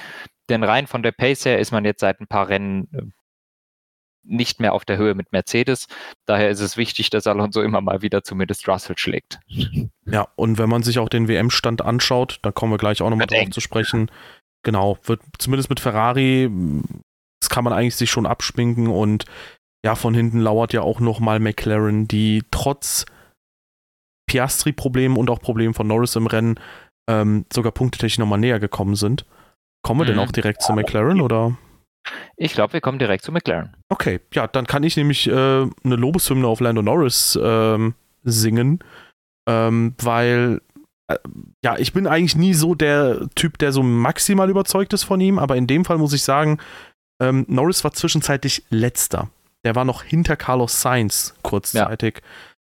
[0.49, 3.01] Denn rein von der Pace her ist man jetzt seit ein paar Rennen äh,
[4.23, 5.88] nicht mehr auf der Höhe mit Mercedes.
[6.25, 9.39] Daher ist es wichtig, dass Alonso immer mal wieder zumindest Russell schlägt.
[10.06, 13.27] Ja, und wenn man sich auch den WM-Stand anschaut, da kommen wir gleich auch nochmal
[13.27, 14.12] drauf zu sprechen.
[14.63, 16.49] Genau, wird zumindest mit Ferrari,
[17.41, 19.25] das kann man eigentlich sich schon abschminken und
[19.86, 23.06] ja, von hinten lauert ja auch nochmal McLaren, die trotz
[24.28, 26.60] Piastri-Problemen und auch Problemen von Norris im Rennen
[27.10, 29.26] ähm, sogar punktetechnisch nochmal näher gekommen sind.
[29.82, 30.10] Kommen wir mhm.
[30.10, 31.58] denn auch direkt zu McLaren oder?
[32.36, 33.76] Ich glaube, wir kommen direkt zu McLaren.
[33.90, 38.80] Okay, ja, dann kann ich nämlich äh, eine Lobeshymne auf Lando Norris ähm, singen,
[39.48, 40.62] ähm, weil
[41.08, 41.18] äh,
[41.63, 45.40] ja, ich bin eigentlich nie so der Typ, der so maximal überzeugt ist von ihm,
[45.40, 46.60] aber in dem Fall muss ich sagen,
[47.22, 49.30] ähm, Norris war zwischenzeitlich letzter.
[49.66, 52.16] Der war noch hinter Carlos Sainz kurzzeitig.
[52.18, 52.22] Ja.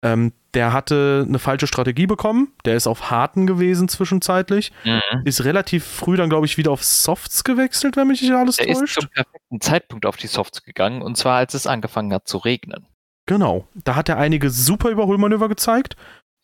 [0.01, 2.53] Ähm, der hatte eine falsche Strategie bekommen.
[2.65, 4.71] Der ist auf Harten gewesen zwischenzeitlich.
[4.83, 5.01] Mhm.
[5.25, 8.67] Ist relativ früh dann, glaube ich, wieder auf Softs gewechselt, wenn mich nicht alles der
[8.67, 8.97] täuscht.
[8.97, 12.37] ist zum perfekten Zeitpunkt auf die Softs gegangen und zwar, als es angefangen hat zu
[12.37, 12.87] regnen.
[13.25, 13.67] Genau.
[13.75, 15.95] Da hat er einige super Überholmanöver gezeigt.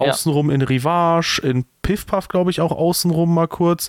[0.02, 0.12] Ja.
[0.12, 3.88] Außenrum in Rivage, in Piff-Puff, glaube ich, auch außenrum mal kurz.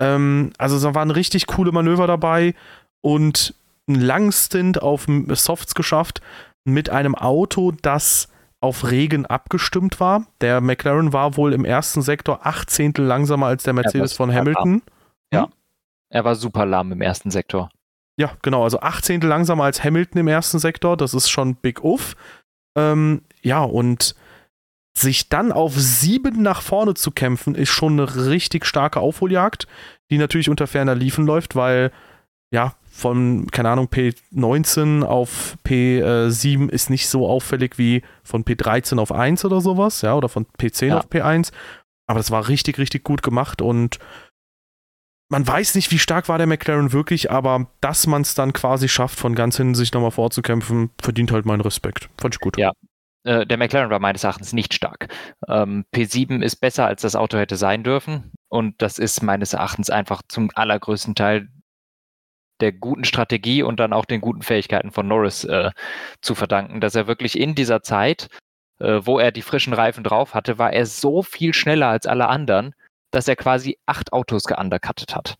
[0.00, 2.54] Ähm, also da waren richtig coole Manöver dabei
[3.00, 3.54] und
[3.86, 6.20] einen langen Stint auf Softs geschafft
[6.64, 8.28] mit einem Auto, das
[8.64, 10.26] auf Regen abgestimmt war.
[10.40, 14.82] Der McLaren war wohl im ersten Sektor acht Zehntel langsamer als der Mercedes von Hamilton.
[15.30, 15.52] Ja, hm?
[16.08, 17.68] er war super lahm im ersten Sektor.
[18.16, 20.96] Ja, genau, also acht Zehntel langsamer als Hamilton im ersten Sektor.
[20.96, 22.16] Das ist schon big uff.
[22.74, 24.14] Ähm, ja, und
[24.96, 29.66] sich dann auf sieben nach vorne zu kämpfen, ist schon eine richtig starke Aufholjagd,
[30.10, 31.90] die natürlich unter ferner Liefen läuft, weil
[32.50, 39.10] ja, von, keine Ahnung, P19 auf P7 ist nicht so auffällig wie von P13 auf
[39.10, 40.98] 1 oder sowas, ja, oder von P10 ja.
[40.98, 41.50] auf P1.
[42.06, 43.98] Aber das war richtig, richtig gut gemacht und
[45.28, 48.88] man weiß nicht, wie stark war der McLaren wirklich, aber dass man es dann quasi
[48.88, 52.10] schafft, von ganz hinten sich nochmal vorzukämpfen, verdient halt meinen Respekt.
[52.20, 52.56] Fand ich gut.
[52.58, 52.70] Ja,
[53.24, 55.08] äh, der McLaren war meines Erachtens nicht stark.
[55.48, 58.30] Ähm, P7 ist besser, als das Auto hätte sein dürfen.
[58.48, 61.48] Und das ist meines Erachtens einfach zum allergrößten Teil
[62.60, 65.70] der guten Strategie und dann auch den guten Fähigkeiten von Norris äh,
[66.20, 68.28] zu verdanken, dass er wirklich in dieser Zeit,
[68.78, 72.28] äh, wo er die frischen Reifen drauf hatte, war er so viel schneller als alle
[72.28, 72.74] anderen,
[73.10, 75.36] dass er quasi acht Autos geundercuttet hat.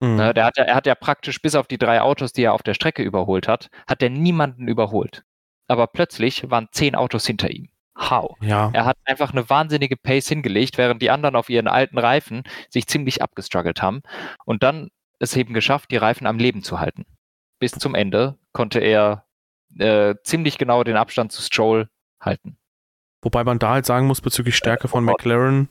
[0.00, 0.16] Mhm.
[0.16, 2.52] Ne, der hat ja, er hat ja praktisch bis auf die drei Autos, die er
[2.52, 5.22] auf der Strecke überholt hat, hat er niemanden überholt.
[5.66, 7.68] Aber plötzlich waren zehn Autos hinter ihm.
[7.98, 8.36] How?
[8.40, 8.70] Ja.
[8.72, 12.86] Er hat einfach eine wahnsinnige Pace hingelegt, während die anderen auf ihren alten Reifen sich
[12.86, 14.02] ziemlich abgestruggelt haben.
[14.44, 17.04] Und dann es eben geschafft, die Reifen am Leben zu halten.
[17.60, 19.26] Bis zum Ende konnte er
[19.78, 21.88] äh, ziemlich genau den Abstand zu Stroll
[22.20, 22.56] halten.
[23.22, 25.68] Wobei man da halt sagen muss, bezüglich Stärke von McLaren,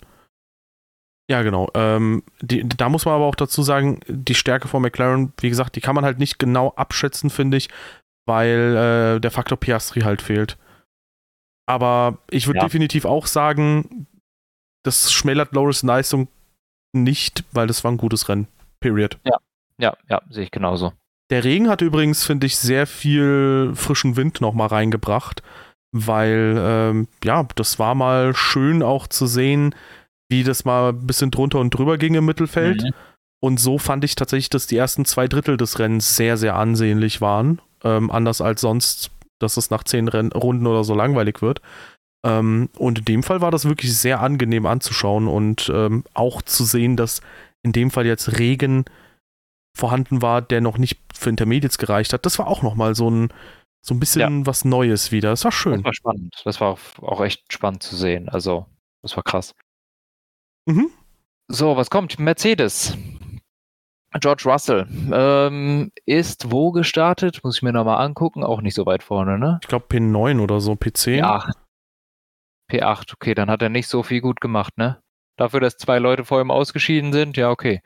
[1.30, 1.70] ja, genau.
[1.74, 5.76] Ähm, die, da muss man aber auch dazu sagen, die Stärke von McLaren, wie gesagt,
[5.76, 7.70] die kann man halt nicht genau abschätzen, finde ich,
[8.26, 10.58] weil äh, der Faktor Piastri halt fehlt.
[11.70, 12.64] Aber ich würde ja.
[12.64, 14.08] definitiv auch sagen,
[14.86, 16.30] das schmälert Loris Leistung
[16.94, 18.48] nicht, weil das war ein gutes Rennen.
[18.80, 19.20] Period.
[19.26, 19.38] Ja,
[19.78, 20.94] ja, ja, sehe ich genauso.
[21.30, 25.44] Der Regen hat übrigens, finde ich, sehr viel frischen Wind nochmal reingebracht,
[25.92, 29.76] weil, ähm, ja, das war mal schön auch zu sehen,
[30.30, 32.84] wie das mal ein bisschen drunter und drüber ging im Mittelfeld.
[32.84, 32.94] Mhm.
[33.40, 37.22] Und so fand ich tatsächlich, dass die ersten zwei Drittel des Rennens sehr, sehr ansehnlich
[37.22, 37.62] waren.
[37.84, 41.62] Ähm, anders als sonst, dass es nach zehn Renn Runden oder so langweilig wird.
[42.26, 46.64] Ähm, und in dem Fall war das wirklich sehr angenehm anzuschauen und ähm, auch zu
[46.64, 47.22] sehen, dass
[47.64, 48.86] in dem Fall jetzt Regen
[49.76, 52.26] vorhanden war, der noch nicht für Intermediates gereicht hat.
[52.26, 53.34] Das war auch nochmal so ein,
[53.86, 54.46] so ein bisschen ja.
[54.46, 55.30] was Neues wieder.
[55.30, 55.76] Das war schön.
[55.76, 56.42] Das war spannend.
[56.44, 58.28] Das war auch echt spannend zu sehen.
[58.30, 58.66] Also,
[59.04, 59.54] das war krass.
[60.66, 60.90] Mhm.
[61.48, 62.20] So, was kommt?
[62.20, 62.98] Mercedes.
[64.20, 67.44] George Russell ähm, ist wo gestartet?
[67.44, 68.44] Muss ich mir nochmal angucken.
[68.44, 69.60] Auch nicht so weit vorne, ne?
[69.62, 71.18] Ich glaube P9 oder so, P10.
[71.18, 71.52] Ja.
[72.72, 75.02] P8, okay, dann hat er nicht so viel gut gemacht, ne?
[75.38, 77.82] Dafür, dass zwei Leute vor ihm ausgeschieden sind, ja, okay.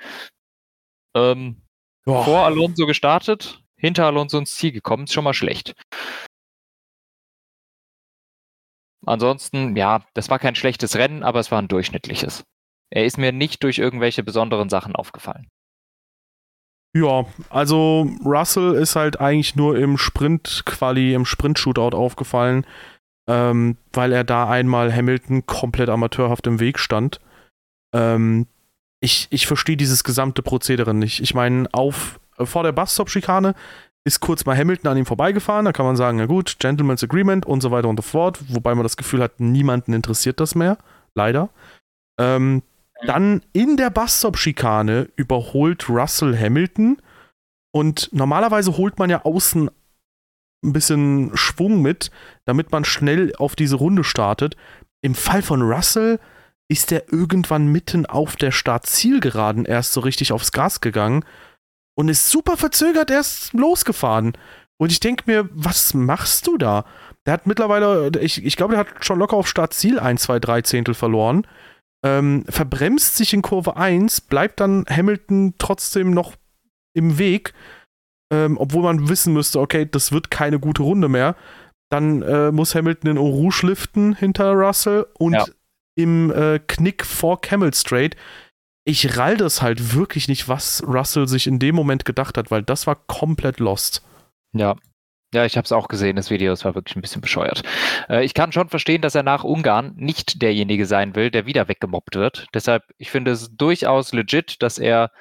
[1.15, 1.61] Ähm,
[2.05, 5.75] vor Alonso gestartet, hinter Alonso ins Ziel gekommen, ist schon mal schlecht.
[9.05, 12.43] Ansonsten, ja, das war kein schlechtes Rennen, aber es war ein durchschnittliches.
[12.91, 15.47] Er ist mir nicht durch irgendwelche besonderen Sachen aufgefallen.
[16.93, 22.65] Ja, also Russell ist halt eigentlich nur im Sprint-Quali, im Sprint-Shootout aufgefallen,
[23.29, 27.21] ähm, weil er da einmal Hamilton komplett amateurhaft im Weg stand.
[27.93, 28.47] Ähm,
[28.99, 31.21] ich ich verstehe dieses gesamte Prozedere nicht.
[31.21, 33.56] Ich meine, auf äh, vor der Busstop-Schikane
[34.04, 35.65] ist kurz mal Hamilton an ihm vorbeigefahren.
[35.65, 38.39] Da kann man sagen, na gut, Gentleman's Agreement und so weiter und so fort.
[38.47, 40.77] Wobei man das Gefühl hat, niemanden interessiert das mehr.
[41.13, 41.49] Leider.
[42.19, 42.63] Ähm,
[43.06, 46.97] Dann in der Busstop-Schikane überholt Russell Hamilton.
[47.71, 49.69] Und normalerweise holt man ja außen
[50.63, 52.12] ein bisschen Schwung mit,
[52.45, 54.56] damit man schnell auf diese Runde startet.
[55.01, 56.19] Im Fall von Russell
[56.71, 61.25] ist er irgendwann mitten auf der Start-Zielgeraden erst so richtig aufs Gas gegangen
[61.97, 64.38] und ist super verzögert erst losgefahren.
[64.79, 66.86] Und ich denke mir, was machst du da?
[67.25, 70.62] Der hat mittlerweile, ich, ich glaube, der hat schon locker auf Startziel 1, 2, 3
[70.62, 71.45] Zehntel verloren.
[72.05, 76.36] Ähm, verbremst sich in Kurve 1, bleibt dann Hamilton trotzdem noch
[76.95, 77.53] im Weg,
[78.34, 81.36] ähm, obwohl man wissen müsste, okay, das wird keine gute Runde mehr.
[81.91, 85.45] Dann äh, muss Hamilton in Rouge liften hinter Russell und ja.
[85.95, 88.15] Im äh, Knick vor Camel Straight.
[88.84, 92.63] Ich rall das halt wirklich nicht, was Russell sich in dem Moment gedacht hat, weil
[92.63, 94.04] das war komplett lost.
[94.54, 94.75] Ja,
[95.34, 97.63] ja, ich habe es auch gesehen, das Video, es war wirklich ein bisschen bescheuert.
[98.10, 101.69] Äh, ich kann schon verstehen, dass er nach Ungarn nicht derjenige sein will, der wieder
[101.69, 102.47] weggemobbt wird.
[102.54, 105.12] Deshalb, ich finde es durchaus legit, dass er,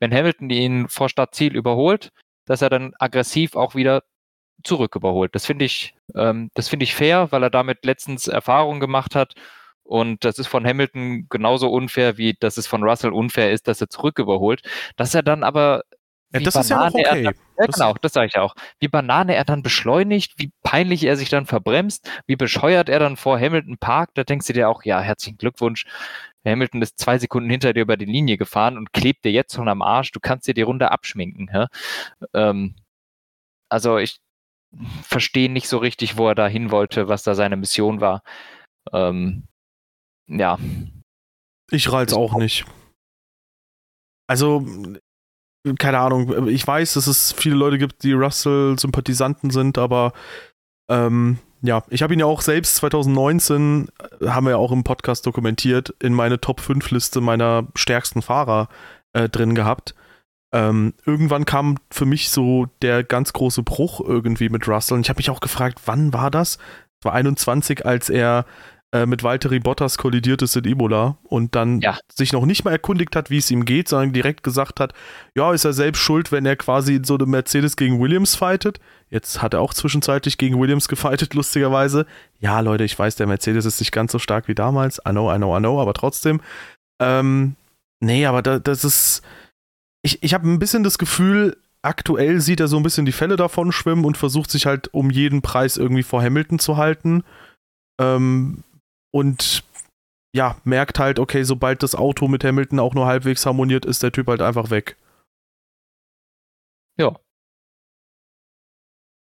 [0.00, 2.12] wenn Hamilton ihn vor Startziel überholt,
[2.46, 4.04] dass er dann aggressiv auch wieder
[4.64, 5.34] zurück überholt.
[5.34, 9.34] Das finde ich, ähm, das finde ich fair, weil er damit letztens Erfahrungen gemacht hat.
[9.88, 13.80] Und das ist von Hamilton genauso unfair, wie dass es von Russell unfair ist, dass
[13.80, 14.62] er zurück überholt.
[14.96, 15.82] Dass er dann aber
[16.30, 17.22] ja, das ist ja auch okay.
[17.22, 18.54] Dann, ja, genau, das sage ich auch.
[18.80, 23.16] Wie Banane er dann beschleunigt, wie peinlich er sich dann verbremst, wie bescheuert er dann
[23.16, 25.86] vor Hamilton parkt, da denkst du dir auch, ja, herzlichen Glückwunsch.
[26.44, 29.68] Hamilton ist zwei Sekunden hinter dir über die Linie gefahren und klebt dir jetzt schon
[29.68, 31.50] am Arsch, du kannst dir die Runde abschminken.
[31.52, 31.68] Ja?
[32.34, 32.74] Ähm,
[33.70, 34.20] also ich
[35.02, 38.22] verstehe nicht so richtig, wo er da hin wollte, was da seine Mission war.
[38.92, 39.48] Ähm,
[40.28, 40.58] ja.
[41.70, 42.64] Ich rall's auch nicht.
[44.26, 44.66] Also,
[45.78, 50.12] keine Ahnung, ich weiß, dass es viele Leute gibt, die Russell-Sympathisanten sind, aber
[50.90, 53.88] ähm, ja, ich habe ihn ja auch selbst 2019,
[54.20, 58.22] äh, haben wir ja auch im Podcast dokumentiert, in meine Top 5 Liste meiner stärksten
[58.22, 58.68] Fahrer
[59.12, 59.94] äh, drin gehabt.
[60.52, 65.10] Ähm, irgendwann kam für mich so der ganz große Bruch irgendwie mit Russell und ich
[65.10, 66.56] habe mich auch gefragt, wann war das?
[67.00, 68.46] Es war 21, als er
[68.90, 71.98] äh, mit Valtteri Bottas kollidiert ist in Imola und dann ja.
[72.10, 74.94] sich noch nicht mal erkundigt hat, wie es ihm geht, sondern direkt gesagt hat,
[75.34, 78.80] ja, ist er selbst schuld, wenn er quasi in so eine Mercedes gegen Williams fightet.
[79.10, 82.06] Jetzt hat er auch zwischenzeitlich gegen Williams gefightet, lustigerweise.
[82.40, 85.02] Ja, Leute, ich weiß, der Mercedes ist nicht ganz so stark wie damals.
[85.06, 86.40] I know, I know, I know, aber trotzdem.
[86.98, 87.56] Ähm,
[88.00, 89.22] nee, aber da, das ist.
[90.00, 93.36] Ich, ich habe ein bisschen das Gefühl, aktuell sieht er so ein bisschen die Fälle
[93.36, 97.24] davon schwimmen und versucht sich halt um jeden Preis irgendwie vor Hamilton zu halten.
[98.00, 98.62] Ähm,
[99.10, 99.64] und
[100.34, 104.12] ja, merkt halt, okay, sobald das Auto mit Hamilton auch nur halbwegs harmoniert, ist der
[104.12, 104.96] Typ halt einfach weg.
[106.98, 107.16] Ja.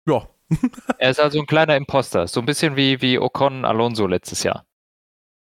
[0.06, 0.28] Ja.
[0.98, 4.64] er ist also ein kleiner Imposter, so ein bisschen wie, wie Ocon Alonso letztes Jahr.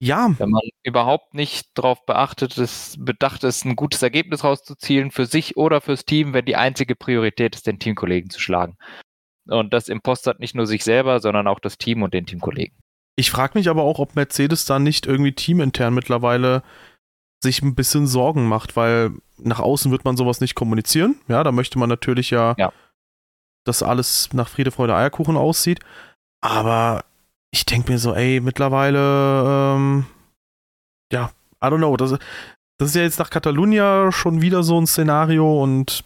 [0.01, 0.35] Ja.
[0.39, 5.57] Wenn man überhaupt nicht darauf beachtet ist, bedacht ist, ein gutes Ergebnis rauszuzielen für sich
[5.57, 8.77] oder fürs Team, wenn die einzige Priorität ist, den Teamkollegen zu schlagen.
[9.47, 12.77] Und das impostert nicht nur sich selber, sondern auch das Team und den Teamkollegen.
[13.17, 16.63] Ich frage mich aber auch, ob Mercedes da nicht irgendwie teamintern mittlerweile
[17.43, 21.17] sich ein bisschen Sorgen macht, weil nach außen wird man sowas nicht kommunizieren.
[21.29, 22.73] Ja, da möchte man natürlich ja, ja.
[23.65, 25.81] dass alles nach Friede, Freude, Eierkuchen aussieht.
[26.41, 27.05] Aber
[27.51, 30.07] ich denke mir so, ey, mittlerweile, ähm,
[31.13, 31.97] ja, I don't know.
[31.97, 32.13] Das,
[32.79, 36.05] das ist ja jetzt nach Catalunya schon wieder so ein Szenario und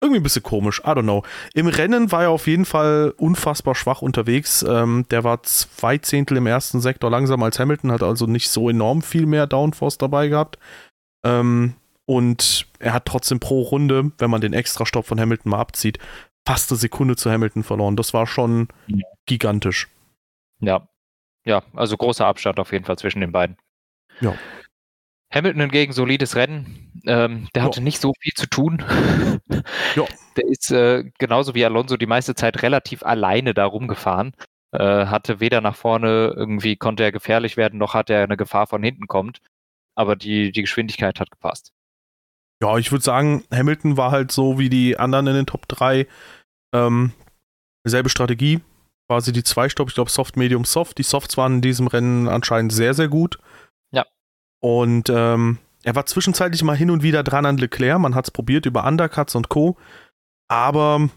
[0.00, 1.22] irgendwie ein bisschen komisch, I don't know.
[1.54, 4.62] Im Rennen war er auf jeden Fall unfassbar schwach unterwegs.
[4.62, 8.70] Ähm, der war zwei Zehntel im ersten Sektor langsamer als Hamilton, hat also nicht so
[8.70, 10.58] enorm viel mehr Downforce dabei gehabt.
[11.24, 11.74] Ähm,
[12.06, 15.98] und er hat trotzdem pro Runde, wenn man den Extrastopp von Hamilton mal abzieht,
[16.46, 17.96] fast eine Sekunde zu Hamilton verloren.
[17.96, 19.06] Das war schon ja.
[19.26, 19.88] gigantisch.
[20.60, 20.88] Ja.
[21.44, 23.56] Ja, also großer Abstand auf jeden Fall zwischen den beiden.
[24.20, 24.34] Ja.
[25.32, 27.02] Hamilton hingegen solides Rennen.
[27.06, 27.84] Ähm, der hatte ja.
[27.84, 28.82] nicht so viel zu tun.
[29.96, 30.04] ja.
[30.36, 34.34] Der ist äh, genauso wie Alonso die meiste Zeit relativ alleine da rumgefahren.
[34.72, 38.66] Äh, hatte weder nach vorne irgendwie konnte er gefährlich werden, noch hat er eine Gefahr
[38.66, 39.40] von hinten kommt.
[39.96, 41.72] Aber die, die Geschwindigkeit hat gepasst.
[42.62, 46.06] Ja, ich würde sagen, Hamilton war halt so wie die anderen in den Top 3.
[46.74, 47.12] Ähm,
[47.84, 48.60] selbe Strategie.
[49.08, 50.98] Quasi die zwei Stopp, ich glaube Soft, Medium, Soft.
[50.98, 53.38] Die Softs waren in diesem Rennen anscheinend sehr, sehr gut.
[54.60, 57.98] Und ähm, er war zwischenzeitlich mal hin und wieder dran an Leclerc.
[57.98, 59.76] Man hat es probiert über Undercuts und Co.
[60.48, 61.08] Aber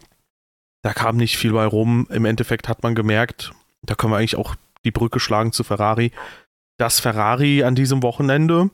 [0.82, 2.06] da kam nicht viel bei rum.
[2.10, 3.52] Im Endeffekt hat man gemerkt,
[3.82, 4.54] da können wir eigentlich auch
[4.84, 6.12] die Brücke schlagen zu Ferrari,
[6.78, 8.70] dass Ferrari an diesem Wochenende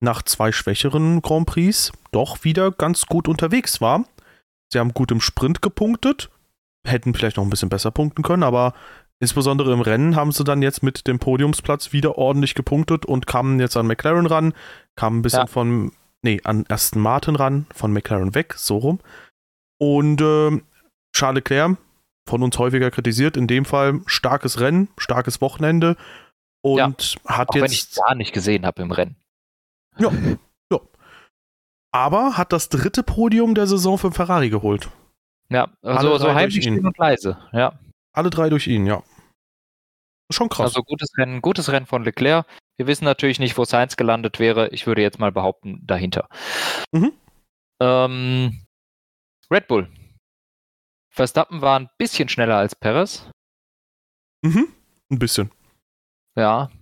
[0.00, 4.04] nach zwei schwächeren Grand Prix doch wieder ganz gut unterwegs war.
[4.72, 6.30] Sie haben gut im Sprint gepunktet,
[6.86, 8.74] hätten vielleicht noch ein bisschen besser punkten können, aber
[9.20, 13.60] insbesondere im Rennen haben sie dann jetzt mit dem Podiumsplatz wieder ordentlich gepunktet und kamen
[13.60, 14.54] jetzt an McLaren ran,
[14.96, 15.46] kamen ein bisschen ja.
[15.46, 19.00] von, nee, an Aston Martin ran, von McLaren weg, so rum.
[19.78, 20.60] Und äh,
[21.12, 21.76] Charles Leclerc,
[22.28, 25.96] von uns häufiger kritisiert, in dem Fall starkes Rennen, starkes Wochenende
[26.62, 27.62] und ja, hat auch jetzt.
[27.62, 29.16] Wenn ich gar nicht gesehen habe im Rennen.
[29.98, 30.12] Ja,
[30.72, 30.80] ja.
[31.92, 34.90] Aber hat das dritte Podium der Saison für Ferrari geholt.
[35.50, 37.78] Ja, also so heimlich und leise, ja.
[38.18, 39.04] Alle drei durch ihn, ja.
[40.28, 40.74] Schon krass.
[40.74, 42.48] Also gutes Rennen, gutes Rennen von Leclerc.
[42.76, 44.70] Wir wissen natürlich nicht, wo Sainz gelandet wäre.
[44.70, 46.28] Ich würde jetzt mal behaupten, dahinter.
[46.90, 47.12] Mhm.
[47.80, 48.66] Ähm,
[49.52, 49.88] Red Bull.
[51.14, 53.30] Verstappen war ein bisschen schneller als Perez.
[54.42, 54.66] Mhm.
[55.12, 55.52] Ein bisschen.
[56.36, 56.72] Ja.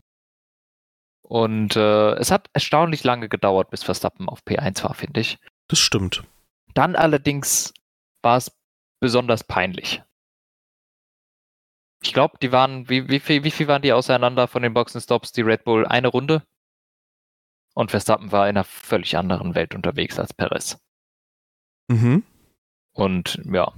[1.20, 5.38] Und äh, es hat erstaunlich lange gedauert, bis Verstappen auf P1 war, finde ich.
[5.68, 6.24] Das stimmt.
[6.72, 7.74] Dann allerdings
[8.22, 8.56] war es
[9.02, 10.02] besonders peinlich.
[12.06, 15.32] Ich glaube, die waren, wie, wie, viel, wie viel waren die auseinander von den Boxenstops,
[15.32, 15.84] die Red Bull?
[15.84, 16.44] Eine Runde?
[17.74, 20.78] Und Verstappen war in einer völlig anderen Welt unterwegs als Perez.
[21.88, 22.22] Mhm.
[22.92, 23.74] Und ja,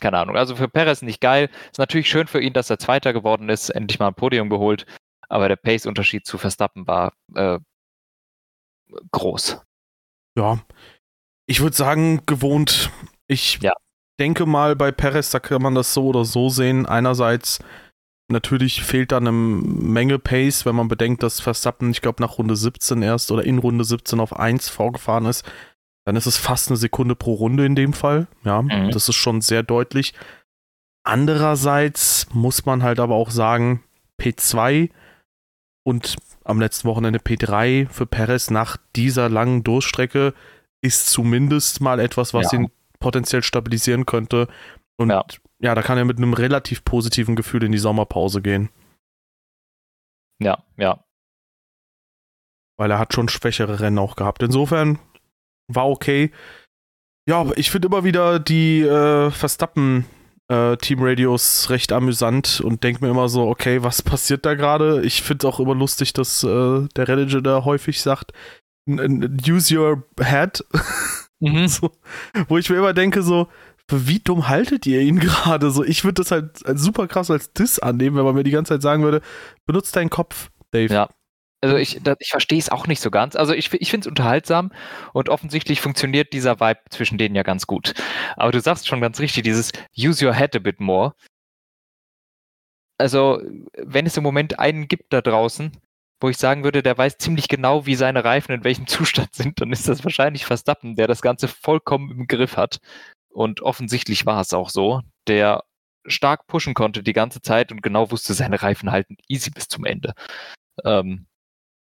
[0.00, 0.36] keine Ahnung.
[0.36, 1.50] Also für Perez nicht geil.
[1.70, 4.84] Ist natürlich schön für ihn, dass er Zweiter geworden ist, endlich mal ein Podium geholt.
[5.28, 7.60] Aber der Pace-Unterschied zu Verstappen war äh,
[9.12, 9.62] groß.
[10.36, 10.58] Ja,
[11.46, 12.90] ich würde sagen, gewohnt.
[13.28, 13.72] Ich ja
[14.18, 16.86] denke mal, bei Perez, da kann man das so oder so sehen.
[16.86, 17.60] Einerseits,
[18.28, 22.56] natürlich fehlt da eine Menge Pace, wenn man bedenkt, dass Verstappen, ich glaube, nach Runde
[22.56, 25.44] 17 erst oder in Runde 17 auf 1 vorgefahren ist.
[26.04, 28.28] Dann ist es fast eine Sekunde pro Runde in dem Fall.
[28.44, 28.90] Ja, mhm.
[28.90, 30.14] das ist schon sehr deutlich.
[31.04, 33.82] Andererseits muss man halt aber auch sagen,
[34.20, 34.90] P2
[35.84, 40.34] und am letzten Wochenende P3 für Perez nach dieser langen Durchstrecke
[40.80, 42.58] ist zumindest mal etwas, was ja.
[42.58, 44.48] ihn potenziell stabilisieren könnte.
[44.96, 45.24] Und ja.
[45.60, 48.70] ja, da kann er mit einem relativ positiven Gefühl in die Sommerpause gehen.
[50.40, 51.04] Ja, ja.
[52.78, 54.42] Weil er hat schon schwächere Rennen auch gehabt.
[54.42, 54.98] Insofern
[55.68, 56.32] war okay.
[57.28, 60.06] Ja, ich finde immer wieder die äh, Verstappen
[60.48, 65.02] äh, Team-Radios recht amüsant und denke mir immer so, okay, was passiert da gerade?
[65.04, 68.32] Ich finde es auch immer lustig, dass äh, der Religion da häufig sagt,
[68.88, 70.64] use your head.
[71.40, 71.68] Mhm.
[71.68, 71.92] So,
[72.48, 73.48] wo ich mir immer denke, so,
[73.90, 75.70] wie dumm haltet ihr ihn gerade?
[75.70, 78.74] So, ich würde das halt super krass als Diss annehmen, wenn man mir die ganze
[78.74, 79.22] Zeit sagen würde,
[79.66, 80.92] benutzt deinen Kopf, Dave.
[80.92, 81.08] Ja.
[81.60, 83.34] Also ich, ich verstehe es auch nicht so ganz.
[83.34, 84.70] Also ich, ich finde es unterhaltsam
[85.12, 87.94] und offensichtlich funktioniert dieser Vibe zwischen denen ja ganz gut.
[88.36, 91.14] Aber du sagst schon ganz richtig, dieses Use your head a bit more.
[92.96, 93.40] Also,
[93.76, 95.72] wenn es im Moment einen gibt da draußen,
[96.20, 99.60] wo ich sagen würde, der weiß ziemlich genau, wie seine Reifen in welchem Zustand sind,
[99.60, 102.78] dann ist das wahrscheinlich Verstappen, der das Ganze vollkommen im Griff hat.
[103.30, 105.64] Und offensichtlich war es auch so, der
[106.06, 109.84] stark pushen konnte die ganze Zeit und genau wusste, seine Reifen halten easy bis zum
[109.84, 110.14] Ende.
[110.84, 111.26] Ähm,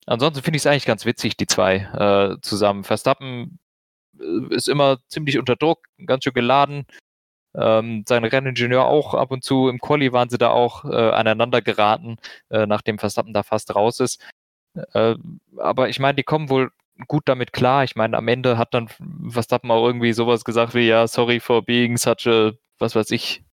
[0.07, 2.85] ansonsten finde ich es eigentlich ganz witzig, die zwei äh, zusammen.
[2.85, 3.59] Verstappen
[4.21, 6.87] äh, ist immer ziemlich unter Druck, ganz schön geladen,
[7.55, 9.69] ähm, sein Renningenieur auch ab und zu.
[9.69, 12.17] Im Quali waren sie da auch äh, aneinander geraten,
[12.51, 14.21] äh, nachdem Verstappen da fast raus ist.
[14.95, 15.17] Äh,
[15.59, 16.71] aber ich meine, die kommen wohl
[17.09, 17.85] gut damit klar.
[17.85, 18.89] Ich meine, am Ende hat dann
[19.29, 23.45] Verstappen auch irgendwie sowas gesagt wie, ja, sorry for being such a, was weiß ich,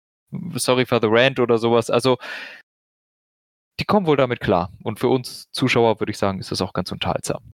[0.55, 1.91] sorry for the rant oder sowas.
[1.91, 2.19] Also,
[3.81, 4.73] die kommen wohl damit klar.
[4.83, 7.53] Und für uns Zuschauer würde ich sagen, ist das auch ganz unterhaltsam.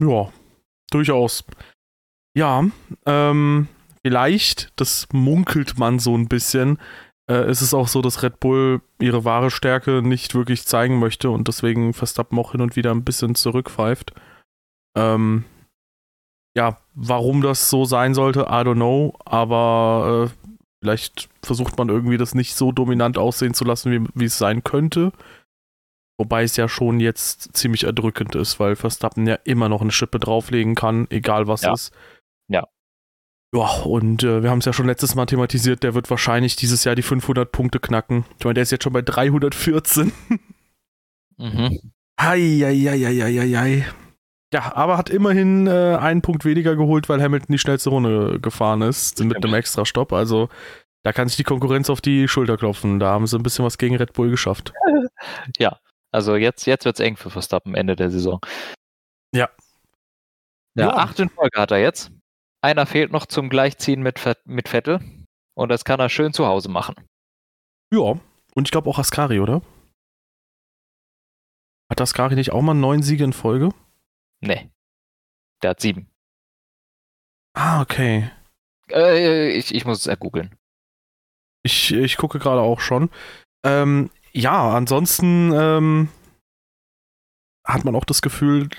[0.00, 0.32] Ja,
[0.90, 1.44] durchaus.
[2.36, 2.64] Ja,
[3.06, 3.68] ähm,
[4.04, 6.78] vielleicht, das munkelt man so ein bisschen,
[7.30, 11.30] äh, ist es auch so, dass Red Bull ihre wahre Stärke nicht wirklich zeigen möchte
[11.30, 14.12] und deswegen Verstappen auch hin und wieder ein bisschen zurückpfeift.
[14.96, 15.44] Ähm,
[16.56, 20.48] ja, warum das so sein sollte, I don't know, aber äh,
[20.82, 24.62] vielleicht versucht man irgendwie das nicht so dominant aussehen zu lassen, wie, wie es sein
[24.62, 25.12] könnte.
[26.18, 30.20] Wobei es ja schon jetzt ziemlich erdrückend ist, weil Verstappen ja immer noch eine Schippe
[30.20, 31.72] drauflegen kann, egal was ja.
[31.72, 31.92] ist.
[33.54, 33.82] Ja.
[33.84, 36.96] Und äh, wir haben es ja schon letztes Mal thematisiert, der wird wahrscheinlich dieses Jahr
[36.96, 38.24] die 500 Punkte knacken.
[38.38, 40.12] Ich meine, der ist jetzt schon bei 314.
[41.38, 41.92] mhm.
[42.20, 43.86] Heieieiei.
[44.52, 48.82] Ja, aber hat immerhin äh, einen Punkt weniger geholt, weil Hamilton die schnellste Runde gefahren
[48.82, 50.12] ist mit einem Extra-Stopp.
[50.12, 50.48] Also
[51.04, 52.98] da kann sich die Konkurrenz auf die Schulter klopfen.
[52.98, 54.72] Da haben sie ein bisschen was gegen Red Bull geschafft.
[55.58, 55.78] Ja,
[56.12, 58.40] also jetzt, jetzt wird es eng für Verstappen Ende der Saison.
[59.34, 59.48] Ja.
[60.74, 60.96] Ja, ja.
[60.96, 62.10] acht in Folge hat er jetzt.
[62.64, 64.98] Einer fehlt noch zum Gleichziehen mit, mit Vettel.
[65.54, 66.94] Und das kann er schön zu Hause machen.
[67.92, 68.18] Ja,
[68.54, 69.60] und ich glaube auch Ascari, oder?
[71.90, 73.68] Hat Ascari nicht auch mal neun Siege in Folge?
[74.40, 74.70] Nee.
[75.62, 76.08] Der hat sieben.
[77.52, 78.30] Ah, okay.
[78.88, 80.56] Äh, ich, ich muss es ergoogeln.
[81.64, 83.10] Ich, ich gucke gerade auch schon.
[83.62, 86.08] Ähm, ja, ansonsten ähm,
[87.62, 88.70] hat man auch das Gefühl,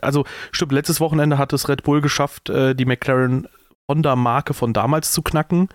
[0.00, 3.48] also stimmt, letztes Wochenende hat es Red Bull geschafft, äh, die McLaren
[3.88, 5.68] Honda-Marke von damals zu knacken.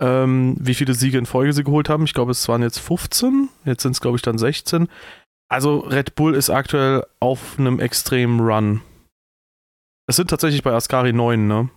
[0.00, 2.04] Ähm, wie viele Siege in Folge sie geholt haben.
[2.04, 3.48] Ich glaube, es waren jetzt 15.
[3.64, 4.88] Jetzt sind es, glaube ich, dann 16.
[5.48, 8.80] Also Red Bull ist aktuell auf einem extremen Run.
[10.08, 11.68] Es sind tatsächlich bei Ascari 9, ne?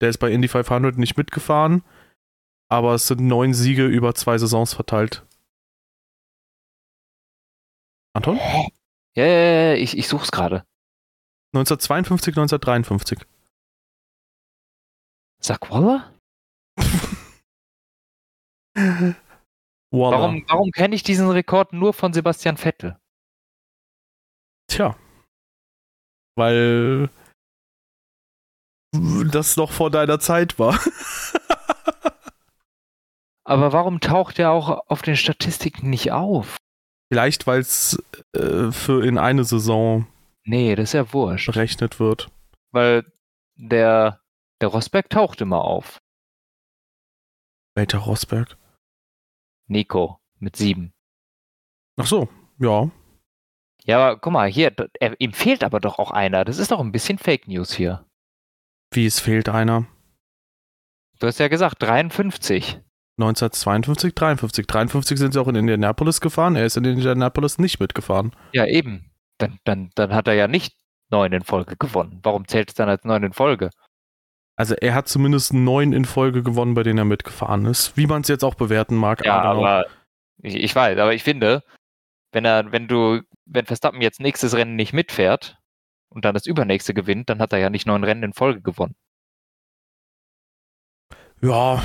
[0.00, 1.82] Der ist bei Indy 500 nicht mitgefahren,
[2.68, 5.24] aber es sind neun Siege über zwei Saisons verteilt.
[8.12, 8.38] Anton?
[9.16, 10.64] Ja, ja, ja, ich, ich such's gerade.
[11.54, 13.18] 1952, 1953.
[15.40, 16.12] Sag Waller?
[18.74, 19.16] Waller.
[19.90, 22.98] Warum, warum kenne ich diesen Rekord nur von Sebastian Vettel?
[24.66, 24.96] Tja.
[26.36, 27.08] Weil
[29.30, 30.78] das noch vor deiner Zeit war.
[33.44, 36.56] Aber warum taucht er auch auf den Statistiken nicht auf?
[37.14, 37.96] Vielleicht, weil es
[38.32, 40.08] äh, für in eine Saison
[40.42, 41.46] Nee, das ist ja wurscht.
[41.46, 42.28] berechnet wird.
[42.72, 43.04] Weil
[43.54, 44.20] der,
[44.60, 46.02] der Rosberg taucht immer auf.
[47.76, 48.56] Welcher Rosberg?
[49.68, 50.92] Nico mit sieben.
[51.96, 52.90] Ach so, ja.
[53.84, 56.44] Ja, aber guck mal, hier, er, ihm fehlt aber doch auch einer.
[56.44, 58.04] Das ist doch ein bisschen Fake News hier.
[58.92, 59.86] Wie es fehlt einer.
[61.20, 62.80] Du hast ja gesagt, 53.
[63.16, 64.66] 1952, 53.
[64.66, 66.56] 53 sind sie auch in Indianapolis gefahren.
[66.56, 68.34] Er ist in Indianapolis nicht mitgefahren.
[68.52, 69.10] Ja, eben.
[69.38, 70.76] Dann, dann, dann hat er ja nicht
[71.10, 72.20] neun in Folge gewonnen.
[72.22, 73.70] Warum zählt es dann als neun in Folge?
[74.56, 77.96] Also er hat zumindest neun in Folge gewonnen, bei denen er mitgefahren ist.
[77.96, 79.24] Wie man es jetzt auch bewerten mag.
[79.24, 79.86] Ja, aber
[80.42, 81.62] ich, ich weiß, aber ich finde,
[82.32, 85.58] wenn er, wenn du, wenn Verstappen jetzt nächstes Rennen nicht mitfährt
[86.08, 88.94] und dann das übernächste gewinnt, dann hat er ja nicht neun Rennen in Folge gewonnen.
[91.42, 91.82] Ja,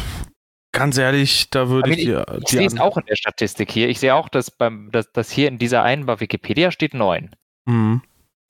[0.71, 3.89] ganz ehrlich, da würde ich mean, die, Ich sehe es auch in der Statistik hier.
[3.89, 7.35] Ich sehe auch, dass beim, dass, dass hier in dieser einen bei Wikipedia steht neun.
[7.65, 8.01] Mhm.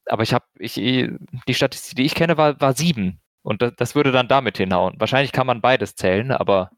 [0.05, 3.19] Aber ich habe, ich, die Statistik, die ich kenne, war, war sieben.
[3.41, 4.95] Und das, das würde dann damit hinhauen.
[4.97, 6.71] Wahrscheinlich kann man beides zählen, aber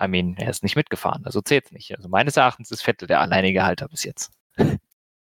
[0.00, 1.96] I mean, er ist nicht mitgefahren, also zählt nicht.
[1.96, 4.30] Also meines Erachtens ist Vettel der alleinige Halter bis jetzt.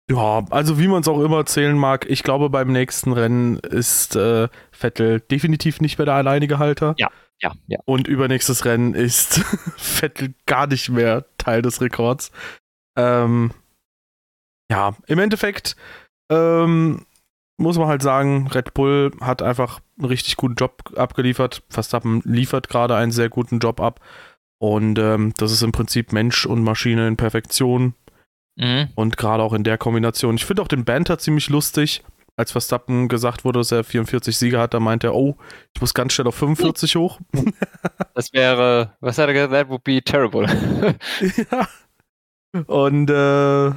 [0.07, 4.15] Ja, also wie man es auch immer zählen mag, ich glaube, beim nächsten Rennen ist
[4.15, 6.93] äh, Vettel definitiv nicht mehr der alleinige Halter.
[6.97, 7.09] Ja,
[7.41, 7.79] ja.
[7.85, 9.39] Und übernächstes Rennen ist
[9.77, 12.31] Vettel gar nicht mehr Teil des Rekords.
[12.97, 13.51] Ähm,
[14.71, 15.75] ja, im Endeffekt
[16.31, 17.05] ähm,
[17.57, 21.63] muss man halt sagen, Red Bull hat einfach einen richtig guten Job abgeliefert.
[21.69, 24.01] Verstappen liefert gerade einen sehr guten Job ab.
[24.59, 27.93] Und ähm, das ist im Prinzip Mensch und Maschine in Perfektion.
[28.57, 28.89] Mhm.
[28.95, 30.35] Und gerade auch in der Kombination.
[30.35, 32.03] Ich finde auch den Banter ziemlich lustig.
[32.37, 35.37] Als Verstappen gesagt wurde, dass er 44 Siege hat, da meinte er, oh,
[35.73, 37.19] ich muss ganz schnell auf 45 hoch.
[38.13, 39.51] Das wäre, was hat er gesagt?
[39.51, 40.47] That would be terrible.
[41.51, 41.67] ja.
[42.67, 43.71] Und äh,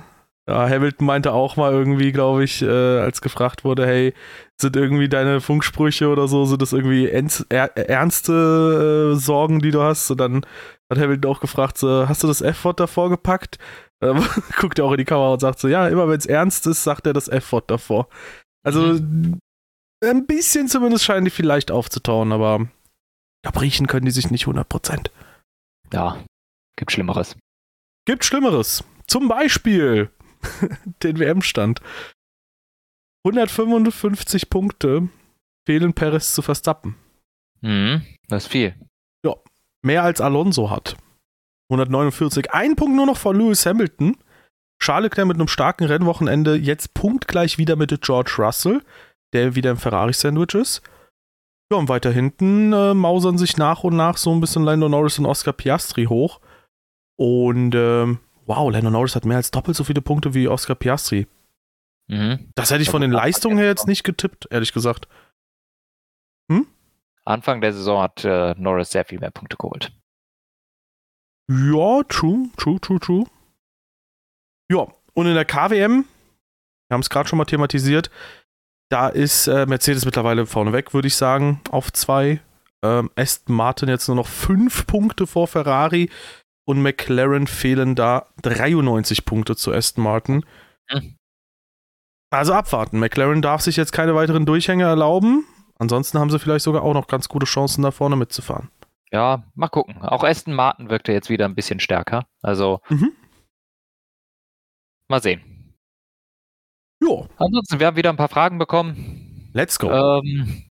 [0.49, 4.15] ja, Hamilton meinte auch mal irgendwie, glaube ich, äh, als gefragt wurde, hey,
[4.59, 9.73] sind irgendwie deine Funksprüche oder so, sind das irgendwie ernst, er, ernste äh, Sorgen, die
[9.73, 10.11] du hast?
[10.11, 10.47] Und dann
[10.91, 13.59] hat Hamilton auch gefragt, so, hast du das F-Wort davor gepackt?
[14.01, 14.25] Ähm,
[14.59, 16.83] guckt er auch in die Kamera und sagt so, ja, immer wenn es ernst ist,
[16.83, 18.09] sagt er das F-Wort davor.
[18.65, 19.01] Also
[20.05, 22.69] ein bisschen zumindest scheinen die vielleicht aufzutauen, aber
[23.45, 25.11] ja, riechen können die sich nicht 100%.
[25.93, 26.25] ja,
[26.77, 27.37] gibt Schlimmeres.
[28.05, 28.85] Gibt Schlimmeres.
[29.07, 30.11] Zum Beispiel
[31.03, 31.81] den WM-Stand.
[33.27, 35.09] 155 Punkte
[35.67, 36.97] fehlen Perez zu Verstappen.
[37.61, 38.07] Mhm.
[38.29, 38.75] Das ist viel.
[39.83, 40.97] Mehr als Alonso hat.
[41.71, 42.53] 149.
[42.53, 44.17] Ein Punkt nur noch vor Lewis Hamilton.
[44.79, 46.57] Charles Leclerc mit einem starken Rennwochenende.
[46.57, 48.83] Jetzt punktgleich wieder mit George Russell,
[49.33, 50.83] der wieder im Ferrari-Sandwich ist.
[51.71, 55.19] Ja, und weiter hinten äh, mausern sich nach und nach so ein bisschen Lando Norris
[55.19, 56.41] und Oscar Piastri hoch.
[57.17, 61.27] Und ähm, wow, Lando Norris hat mehr als doppelt so viele Punkte wie Oscar Piastri.
[62.07, 62.51] Mhm.
[62.55, 65.09] Das hätte ich von den Leistungen her jetzt nicht getippt, ehrlich gesagt.
[67.29, 69.93] Anfang der Saison hat äh, Norris sehr viel mehr Punkte geholt.
[71.51, 73.25] Ja, true, true, true, true.
[74.71, 76.05] Ja, und in der KWM,
[76.89, 78.11] wir haben es gerade schon mal thematisiert,
[78.91, 82.41] da ist äh, Mercedes mittlerweile vorneweg, würde ich sagen, auf zwei.
[82.83, 86.11] Ähm, Aston Martin jetzt nur noch fünf Punkte vor Ferrari
[86.65, 90.45] und McLaren fehlen da 93 Punkte zu Aston Martin.
[92.31, 92.99] Also abwarten.
[92.99, 95.45] McLaren darf sich jetzt keine weiteren Durchhänge erlauben.
[95.79, 98.71] Ansonsten haben sie vielleicht sogar auch noch ganz gute Chancen, da vorne mitzufahren.
[99.11, 100.03] Ja, mal gucken.
[100.03, 102.27] Auch Aston Martin wirkte jetzt wieder ein bisschen stärker.
[102.43, 103.13] Also, Mhm.
[105.09, 105.75] Mal sehen.
[107.01, 109.51] Jo, Ansonsten, wir haben wieder ein paar Fragen bekommen.
[109.53, 109.91] let's go.
[109.91, 110.69] Ähm,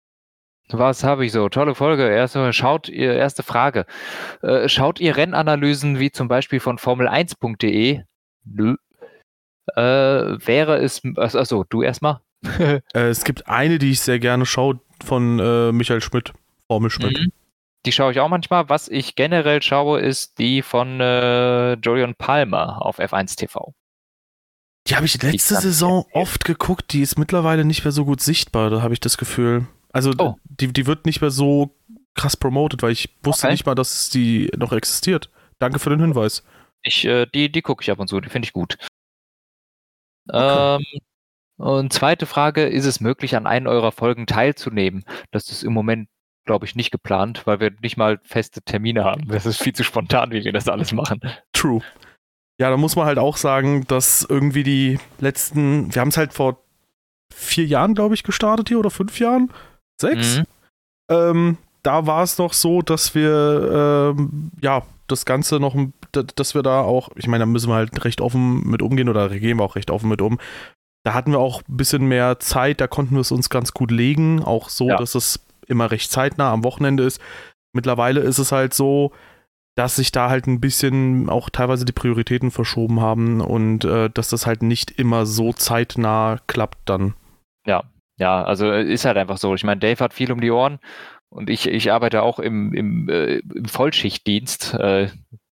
[0.68, 1.48] was habe ich so?
[1.48, 2.08] Tolle Folge.
[2.08, 3.86] Erste, schaut ihr, erste Frage.
[4.42, 8.02] Äh, schaut ihr Rennanalysen wie zum Beispiel von Formel1.de?
[8.44, 8.76] Nö.
[9.74, 12.20] Äh, wäre es, achso, du erstmal?
[12.58, 16.32] äh, es gibt eine, die ich sehr gerne schaue, von äh, Michael Schmidt,
[16.66, 17.18] Formel Schmidt.
[17.18, 17.32] Mhm.
[17.84, 18.68] Die schaue ich auch manchmal.
[18.68, 23.72] Was ich generell schaue, ist die von äh, Julian Palmer auf F1 TV.
[24.88, 28.70] Die habe ich letzte Saison oft geguckt, die ist mittlerweile nicht mehr so gut sichtbar,
[28.70, 29.66] da habe ich das Gefühl.
[29.92, 30.36] Also oh.
[30.44, 31.74] die, die wird nicht mehr so
[32.14, 33.54] krass promoted, weil ich wusste okay.
[33.54, 35.30] nicht mal, dass die noch existiert.
[35.58, 36.44] Danke für den Hinweis.
[36.82, 38.76] Ich, äh, die die gucke ich ab und zu, die finde ich gut.
[40.28, 40.76] Okay.
[40.76, 40.84] Ähm,
[41.56, 45.04] und zweite Frage, ist es möglich, an einen eurer Folgen teilzunehmen?
[45.30, 46.08] Das ist im Moment,
[46.44, 49.26] glaube ich, nicht geplant, weil wir nicht mal feste Termine haben.
[49.28, 51.20] Das ist viel zu spontan, wie wir das alles machen.
[51.52, 51.80] True.
[52.58, 56.32] Ja, da muss man halt auch sagen, dass irgendwie die letzten, wir haben es halt
[56.32, 56.58] vor
[57.34, 59.50] vier Jahren, glaube ich, gestartet hier oder fünf Jahren,
[60.00, 60.38] sechs.
[60.38, 60.44] Mhm.
[61.10, 65.76] Ähm, da war es noch so, dass wir ähm, ja das Ganze noch,
[66.12, 69.28] dass wir da auch, ich meine, da müssen wir halt recht offen mit umgehen oder
[69.28, 70.38] gehen wir auch recht offen mit um.
[71.04, 73.92] Da hatten wir auch ein bisschen mehr Zeit, da konnten wir es uns ganz gut
[73.92, 74.96] legen, auch so, ja.
[74.96, 77.20] dass es immer recht zeitnah am Wochenende ist.
[77.72, 79.12] Mittlerweile ist es halt so,
[79.76, 84.30] dass sich da halt ein bisschen auch teilweise die Prioritäten verschoben haben und äh, dass
[84.30, 87.14] das halt nicht immer so zeitnah klappt dann.
[87.66, 87.84] Ja,
[88.18, 89.54] ja, also äh, ist halt einfach so.
[89.54, 90.78] Ich meine, Dave hat viel um die Ohren
[91.28, 94.74] und ich, ich arbeite auch im, im, äh, im Vollschichtdienst.
[94.74, 95.10] Äh,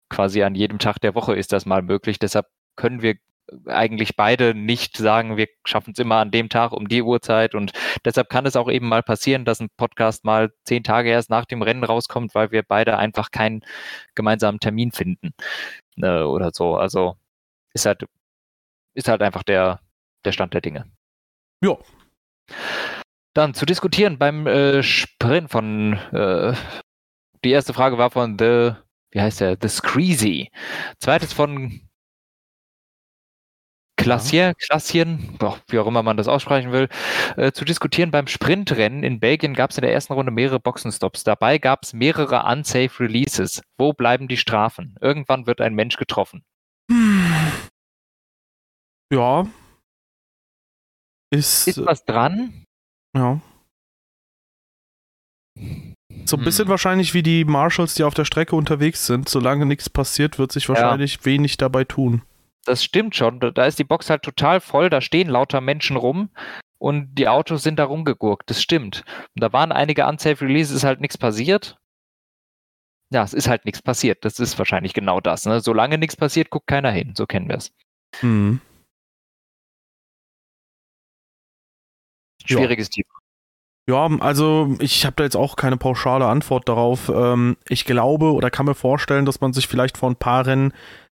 [0.09, 2.19] quasi an jedem Tag der Woche ist das mal möglich.
[2.19, 2.45] Deshalb
[2.75, 3.15] können wir
[3.65, 7.73] eigentlich beide nicht sagen, wir schaffen es immer an dem Tag um die Uhrzeit und
[8.05, 11.45] deshalb kann es auch eben mal passieren, dass ein Podcast mal zehn Tage erst nach
[11.45, 13.63] dem Rennen rauskommt, weil wir beide einfach keinen
[14.15, 15.33] gemeinsamen Termin finden
[15.97, 16.75] äh, oder so.
[16.75, 17.15] Also
[17.73, 18.05] ist halt,
[18.93, 19.79] ist halt einfach der,
[20.25, 20.85] der Stand der Dinge.
[21.63, 21.77] Ja.
[23.33, 26.53] Dann zu diskutieren beim äh, Sprint von äh,
[27.43, 28.73] die erste Frage war von The,
[29.11, 29.57] wie heißt der?
[29.61, 30.51] The Screezy.
[30.99, 31.81] Zweites von
[34.01, 35.37] Klassier, Klassien,
[35.67, 36.89] wie auch immer man das aussprechen will,
[37.37, 38.11] äh, zu diskutieren.
[38.11, 41.23] Beim Sprintrennen in Belgien gab es in der ersten Runde mehrere Boxenstops.
[41.23, 43.61] Dabei gab es mehrere unsafe Releases.
[43.77, 44.95] Wo bleiben die Strafen?
[45.01, 46.43] Irgendwann wird ein Mensch getroffen.
[49.11, 49.47] Ja.
[51.33, 52.65] Ist, ist was dran?
[53.15, 53.39] Ja.
[56.25, 56.69] So ein bisschen hm.
[56.69, 59.29] wahrscheinlich wie die Marshals, die auf der Strecke unterwegs sind.
[59.29, 61.25] Solange nichts passiert, wird sich wahrscheinlich ja.
[61.25, 62.23] wenig dabei tun
[62.65, 63.39] das stimmt schon.
[63.39, 66.29] Da ist die Box halt total voll, da stehen lauter Menschen rum
[66.77, 68.49] und die Autos sind da rumgegurkt.
[68.49, 69.03] Das stimmt.
[69.35, 71.77] Und da waren einige unsafe Releases, ist halt nichts passiert.
[73.13, 74.23] Ja, es ist halt nichts passiert.
[74.23, 75.45] Das ist wahrscheinlich genau das.
[75.45, 75.59] Ne?
[75.59, 77.13] Solange nichts passiert, guckt keiner hin.
[77.15, 77.73] So kennen wir es.
[78.21, 78.61] Mhm.
[82.45, 83.03] Schwieriges ja.
[83.03, 83.21] Thema.
[83.89, 87.09] Ja, also ich habe da jetzt auch keine pauschale Antwort darauf.
[87.09, 90.73] Ähm, ich glaube oder kann mir vorstellen, dass man sich vielleicht vor ein paar Rennen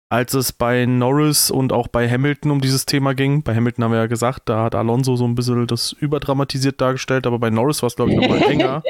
[0.09, 3.43] als es bei Norris und auch bei Hamilton um dieses Thema ging.
[3.43, 7.25] Bei Hamilton haben wir ja gesagt, da hat Alonso so ein bisschen das überdramatisiert dargestellt,
[7.25, 8.83] aber bei Norris war es, glaube ich, nochmal enger.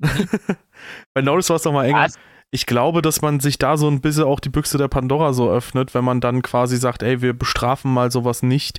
[1.14, 2.04] bei Norris war es nochmal enger.
[2.04, 2.18] Was?
[2.50, 5.50] Ich glaube, dass man sich da so ein bisschen auch die Büchse der Pandora so
[5.50, 8.78] öffnet, wenn man dann quasi sagt, ey, wir bestrafen mal sowas nicht.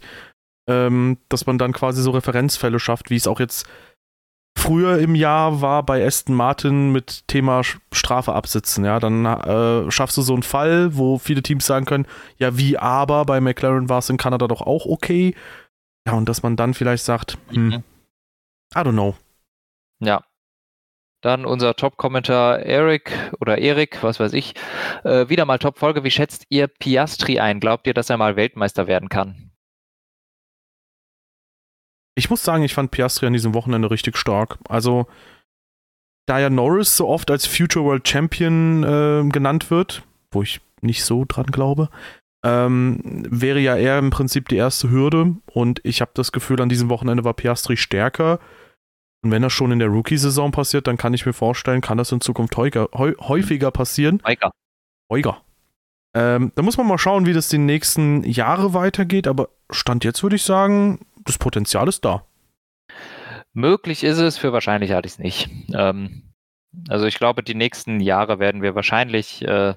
[0.68, 3.68] Ähm, dass man dann quasi so Referenzfälle schafft, wie es auch jetzt
[4.66, 7.62] früher im Jahr war bei Aston Martin mit Thema
[7.92, 8.84] Strafe absitzen.
[8.84, 12.08] Ja, dann äh, schaffst du so einen Fall, wo viele Teams sagen können,
[12.38, 15.36] ja, wie aber bei McLaren war es in Kanada doch auch okay.
[16.08, 17.84] Ja, und dass man dann vielleicht sagt, hm.
[18.76, 19.16] I don't know.
[20.00, 20.24] Ja.
[21.22, 24.54] Dann unser Top-Kommentar Eric oder Erik, was weiß ich.
[25.04, 26.04] Äh, wieder mal Top-Folge.
[26.04, 27.60] Wie schätzt ihr Piastri ein?
[27.60, 29.52] Glaubt ihr, dass er mal Weltmeister werden kann?
[32.16, 34.58] Ich muss sagen, ich fand Piastri an diesem Wochenende richtig stark.
[34.70, 35.08] Also,
[36.26, 41.04] da ja Norris so oft als Future World Champion äh, genannt wird, wo ich nicht
[41.04, 41.90] so dran glaube,
[42.46, 43.00] ähm,
[43.30, 45.36] wäre ja er im Prinzip die erste Hürde.
[45.52, 48.40] Und ich habe das Gefühl, an diesem Wochenende war Piastri stärker.
[49.24, 52.12] Und wenn das schon in der Rookie-Saison passiert, dann kann ich mir vorstellen, kann das
[52.12, 54.22] in Zukunft häufiger passieren.
[54.24, 54.52] Häufiger.
[55.12, 55.42] Häufiger.
[56.16, 59.28] Ähm, da muss man mal schauen, wie das die nächsten Jahre weitergeht.
[59.28, 62.26] Aber Stand jetzt würde ich sagen, das Potenzial ist da.
[63.54, 65.50] Möglich ist es, für wahrscheinlich halte ich es nicht.
[65.74, 66.34] Ähm,
[66.90, 69.76] also ich glaube, die nächsten Jahre werden wir wahrscheinlich äh,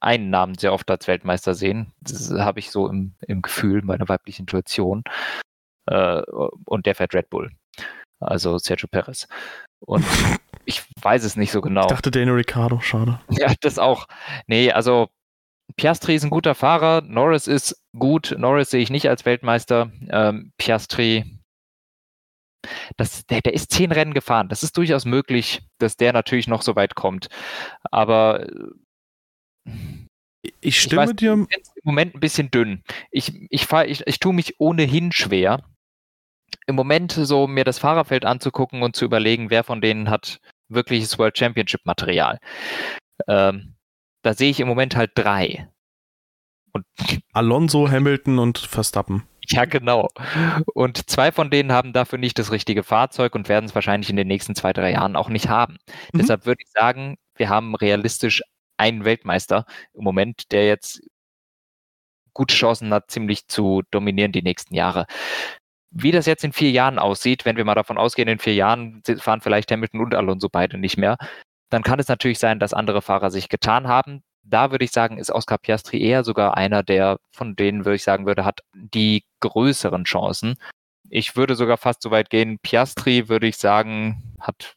[0.00, 1.92] einen Namen sehr oft als Weltmeister sehen.
[2.00, 5.04] Das habe ich so im, im Gefühl, meiner weiblichen Intuition.
[5.86, 6.22] Äh,
[6.64, 7.50] und der fährt Red Bull.
[8.20, 9.26] Also Sergio Perez.
[9.80, 10.04] Und
[10.64, 11.82] ich weiß es nicht so genau.
[11.82, 13.20] Ich dachte Daniel Ricciardo, schade.
[13.30, 14.06] Ja, das auch.
[14.46, 15.08] Nee, also
[15.76, 19.90] Piastri ist ein guter Fahrer, Norris ist gut, Norris sehe ich nicht als Weltmeister.
[20.10, 21.40] Ähm, Piastri,
[22.96, 24.48] das, der, der ist zehn Rennen gefahren.
[24.48, 27.28] Das ist durchaus möglich, dass der natürlich noch so weit kommt.
[27.90, 28.46] Aber
[30.60, 31.32] ich stimme ich weiß, dir.
[31.32, 31.48] Im
[31.84, 32.82] Moment ein bisschen dünn.
[33.10, 35.62] Ich, ich, ich, ich tue mich ohnehin schwer,
[36.66, 41.18] im Moment so mir das Fahrerfeld anzugucken und zu überlegen, wer von denen hat wirkliches
[41.18, 42.38] World Championship Material.
[43.28, 43.74] Ähm,
[44.22, 45.68] da sehe ich im Moment halt drei.
[46.72, 46.84] Und
[47.32, 49.24] Alonso, Hamilton und Verstappen.
[49.48, 50.08] Ja, genau.
[50.74, 54.16] Und zwei von denen haben dafür nicht das richtige Fahrzeug und werden es wahrscheinlich in
[54.16, 55.78] den nächsten zwei, drei Jahren auch nicht haben.
[56.12, 56.18] Mhm.
[56.18, 58.42] Deshalb würde ich sagen, wir haben realistisch
[58.76, 61.02] einen Weltmeister im Moment, der jetzt
[62.32, 65.06] gute Chancen hat, ziemlich zu dominieren die nächsten Jahre.
[65.90, 69.02] Wie das jetzt in vier Jahren aussieht, wenn wir mal davon ausgehen, in vier Jahren
[69.18, 71.18] fahren vielleicht Hamilton und Alonso beide nicht mehr,
[71.72, 75.18] dann kann es natürlich sein, dass andere Fahrer sich getan haben da würde ich sagen,
[75.18, 79.24] ist Oscar Piastri eher sogar einer, der von denen, würde ich sagen würde, hat die
[79.40, 80.56] größeren Chancen.
[81.08, 84.76] Ich würde sogar fast so weit gehen, Piastri, würde ich sagen, hat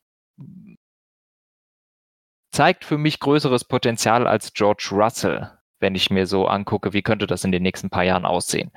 [2.51, 7.27] zeigt für mich größeres Potenzial als George Russell, wenn ich mir so angucke, wie könnte
[7.27, 8.71] das in den nächsten paar Jahren aussehen.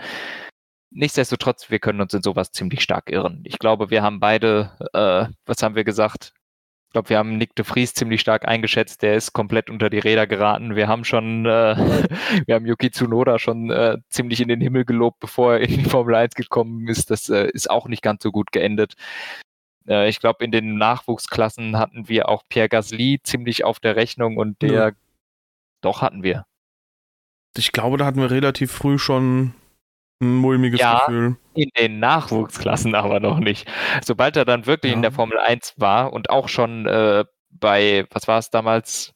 [0.90, 3.42] Nichtsdestotrotz, wir können uns in sowas ziemlich stark irren.
[3.44, 6.32] Ich glaube, wir haben beide, äh, was haben wir gesagt?
[6.88, 9.02] Ich glaube, wir haben Nick de Vries ziemlich stark eingeschätzt.
[9.02, 10.74] Der ist komplett unter die Räder geraten.
[10.74, 11.76] Wir haben schon, äh,
[12.46, 15.84] wir haben Yuki Tsunoda schon äh, ziemlich in den Himmel gelobt, bevor er in die
[15.84, 17.10] Formel 1 gekommen ist.
[17.10, 18.94] Das äh, ist auch nicht ganz so gut geendet.
[19.86, 24.38] Äh, ich glaube, in den Nachwuchsklassen hatten wir auch Pierre Gasly ziemlich auf der Rechnung
[24.38, 24.90] und der, ja.
[25.82, 26.46] doch hatten wir.
[27.54, 29.52] Ich glaube, da hatten wir relativ früh schon
[30.20, 31.36] ein mulmiges ja, Gefühl.
[31.54, 33.70] In den Nachwuchsklassen aber noch nicht.
[34.02, 34.96] Sobald er dann wirklich ja.
[34.96, 39.14] in der Formel 1 war und auch schon äh, bei, was war es damals?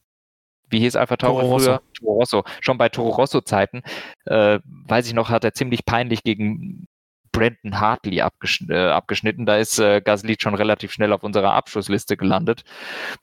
[0.69, 1.83] Wie hieß Alpha Tauri früher?
[1.99, 2.45] Toro Rosso.
[2.61, 3.83] Schon bei Toro Rosso Zeiten,
[4.25, 6.87] äh, weiß ich noch, hat er ziemlich peinlich gegen
[7.31, 9.45] Brandon Hartley abgeschn äh, abgeschnitten.
[9.45, 12.63] Da ist äh, Gasly schon relativ schnell auf unserer Abschlussliste gelandet.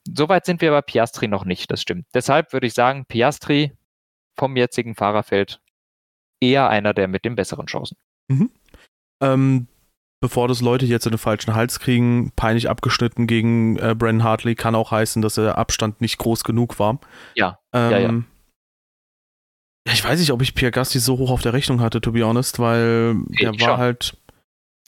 [0.06, 2.06] Soweit sind wir bei Piastri noch nicht, das stimmt.
[2.14, 3.74] Deshalb würde ich sagen, Piastri
[4.36, 5.60] vom jetzigen Fahrerfeld
[6.40, 7.98] eher einer der mit den besseren Chancen.
[8.30, 8.50] Mhm.
[9.22, 9.68] Ähm,
[10.22, 14.56] bevor das Leute jetzt in den falschen Hals kriegen, peinlich abgeschnitten gegen äh, Brandon Hartley,
[14.56, 17.00] kann auch heißen, dass der Abstand nicht groß genug war.
[17.36, 17.60] Ja.
[17.74, 18.22] Ähm, ja, ja.
[19.92, 22.24] Ich weiß nicht, ob ich Pierre Gasly so hoch auf der Rechnung hatte, to be
[22.24, 23.78] honest, weil nee, der war schon.
[23.78, 24.18] halt.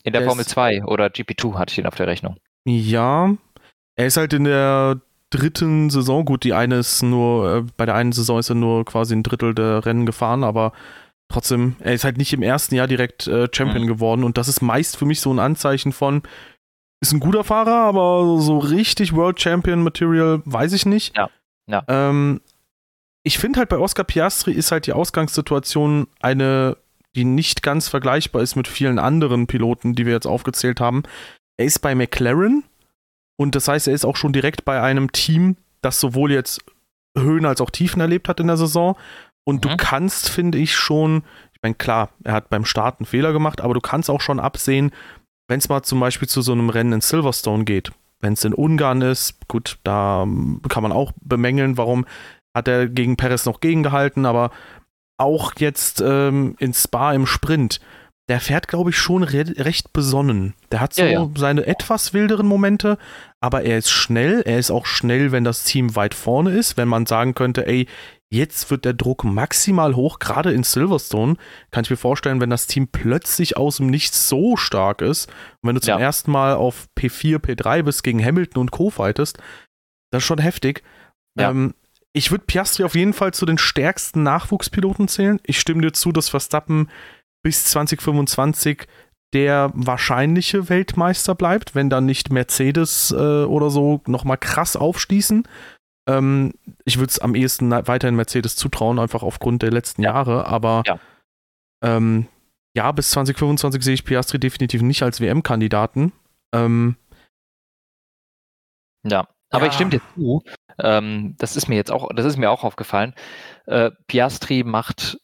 [0.03, 2.37] In der Formel 2 oder GP2 hatte ich ihn auf der Rechnung.
[2.65, 3.35] Ja.
[3.95, 4.99] Er ist halt in der
[5.29, 8.83] dritten Saison, gut, die eine ist nur, äh, bei der einen Saison ist er nur
[8.85, 10.73] quasi ein Drittel der Rennen gefahren, aber
[11.31, 13.87] trotzdem, er ist halt nicht im ersten Jahr direkt äh, Champion mhm.
[13.87, 16.23] geworden und das ist meist für mich so ein Anzeichen von,
[17.01, 21.17] ist ein guter Fahrer, aber so richtig World Champion Material weiß ich nicht.
[21.17, 21.29] Ja.
[21.67, 21.83] ja.
[21.87, 22.41] Ähm,
[23.23, 26.77] ich finde halt bei Oscar Piastri ist halt die Ausgangssituation eine,
[27.15, 31.03] die nicht ganz vergleichbar ist mit vielen anderen Piloten, die wir jetzt aufgezählt haben.
[31.57, 32.63] Er ist bei McLaren
[33.37, 36.63] und das heißt, er ist auch schon direkt bei einem Team, das sowohl jetzt
[37.17, 38.95] Höhen als auch Tiefen erlebt hat in der Saison
[39.51, 39.69] und mhm.
[39.69, 41.23] du kannst, finde ich, schon,
[41.53, 44.39] ich meine, klar, er hat beim Start einen Fehler gemacht, aber du kannst auch schon
[44.39, 44.91] absehen,
[45.49, 47.91] wenn es mal zum Beispiel zu so einem Rennen in Silverstone geht,
[48.21, 52.05] wenn es in Ungarn ist, gut, da ähm, kann man auch bemängeln, warum
[52.55, 54.51] hat er gegen Perez noch gegengehalten, aber
[55.17, 57.81] auch jetzt ähm, in Spa im Sprint,
[58.29, 60.53] der fährt, glaube ich, schon re recht besonnen.
[60.71, 61.29] Der hat so ja, ja.
[61.35, 62.97] seine etwas wilderen Momente,
[63.41, 64.41] aber er ist schnell.
[64.45, 66.77] Er ist auch schnell, wenn das Team weit vorne ist.
[66.77, 67.87] Wenn man sagen könnte, ey,
[68.33, 71.35] Jetzt wird der Druck maximal hoch, gerade in Silverstone.
[71.69, 75.27] Kann ich mir vorstellen, wenn das Team plötzlich aus dem Nichts so stark ist
[75.61, 75.99] und wenn du zum ja.
[75.99, 78.89] ersten Mal auf P4, P3 bist gegen Hamilton und Co.
[78.89, 79.37] fightest,
[80.11, 80.81] das ist schon heftig.
[81.37, 81.51] Ja.
[81.51, 81.73] Ähm,
[82.13, 85.39] ich würde Piastri auf jeden Fall zu den stärksten Nachwuchspiloten zählen.
[85.45, 86.89] Ich stimme dir zu, dass Verstappen
[87.43, 88.87] bis 2025
[89.33, 95.47] der wahrscheinliche Weltmeister bleibt, wenn dann nicht Mercedes äh, oder so nochmal krass aufschließen.
[96.17, 96.53] Ähm,
[96.85, 100.13] ich würde es am ehesten weiterhin Mercedes zutrauen, einfach aufgrund der letzten ja.
[100.13, 100.99] Jahre, aber ja.
[101.83, 102.27] Ähm,
[102.75, 106.13] ja, bis 2025 sehe ich Piastri definitiv nicht als WM-Kandidaten.
[106.53, 106.95] Ähm,
[109.03, 109.69] ja, aber ja.
[109.69, 110.43] ich stimme dir zu.
[110.79, 113.13] Ähm, das ist mir jetzt auch, das ist mir auch aufgefallen.
[113.65, 115.17] Äh, Piastri macht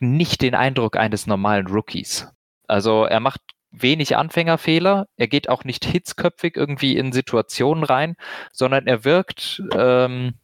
[0.00, 2.28] nicht den Eindruck eines normalen Rookies.
[2.68, 3.40] Also er macht
[3.82, 5.06] wenig Anfängerfehler.
[5.16, 8.16] Er geht auch nicht hitzköpfig irgendwie in Situationen rein,
[8.52, 10.34] sondern er wirkt, ähm,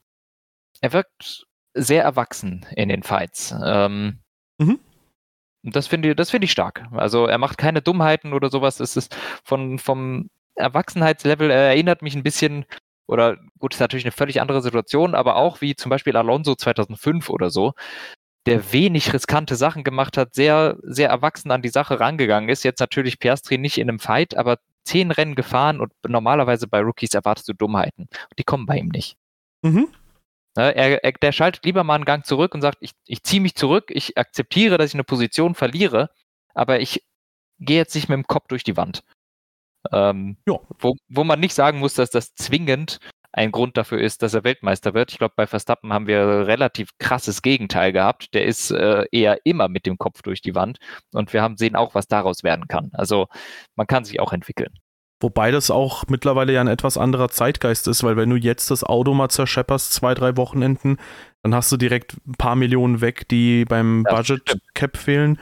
[0.81, 3.55] er wirkt sehr erwachsen in den Fights.
[3.65, 4.21] Ähm,
[4.59, 4.79] mhm.
[5.63, 6.87] Das finde ich, das ich stark.
[6.93, 8.81] Also er macht keine Dummheiten oder sowas.
[8.81, 12.67] Es ist von, vom Erwachsenheitslevel, er erinnert mich ein bisschen,
[13.07, 17.31] oder gut, ist natürlich eine völlig andere Situation, aber auch wie zum Beispiel Alonso 2005
[17.31, 17.73] oder so,
[18.47, 22.63] der wenig riskante Sachen gemacht hat, sehr, sehr erwachsen an die Sache rangegangen ist.
[22.63, 27.15] Jetzt natürlich Piastri nicht in einem Fight, aber zehn Rennen gefahren und normalerweise bei Rookies
[27.15, 28.03] erwartest du Dummheiten.
[28.03, 29.17] Und die kommen bei ihm nicht.
[29.63, 29.89] Mhm.
[30.57, 33.41] Ne, er, er, der schaltet lieber mal einen Gang zurück und sagt, ich, ich ziehe
[33.41, 36.11] mich zurück, ich akzeptiere, dass ich eine Position verliere,
[36.55, 37.03] aber ich
[37.59, 39.03] gehe jetzt nicht mit dem Kopf durch die Wand.
[39.93, 40.59] Ähm, ja.
[40.79, 43.01] wo, wo man nicht sagen muss, dass das zwingend
[43.35, 45.11] ein Grund dafür ist, dass er Weltmeister wird.
[45.11, 48.33] Ich glaube, bei Verstappen haben wir relativ krasses Gegenteil gehabt.
[48.33, 50.79] Der ist äh, eher immer mit dem Kopf durch die Wand
[51.13, 52.91] und wir haben sehen auch, was daraus werden kann.
[52.93, 53.27] Also
[53.77, 54.73] man kann sich auch entwickeln.
[55.21, 58.85] Wobei das auch mittlerweile ja ein etwas anderer Zeitgeist ist, weil wenn du jetzt das
[58.85, 60.99] Auto mal zerschepperst, zwei, drei Wochenenden,
[61.43, 65.39] dann hast du direkt ein paar Millionen weg, die beim ja, Budget Cap fehlen.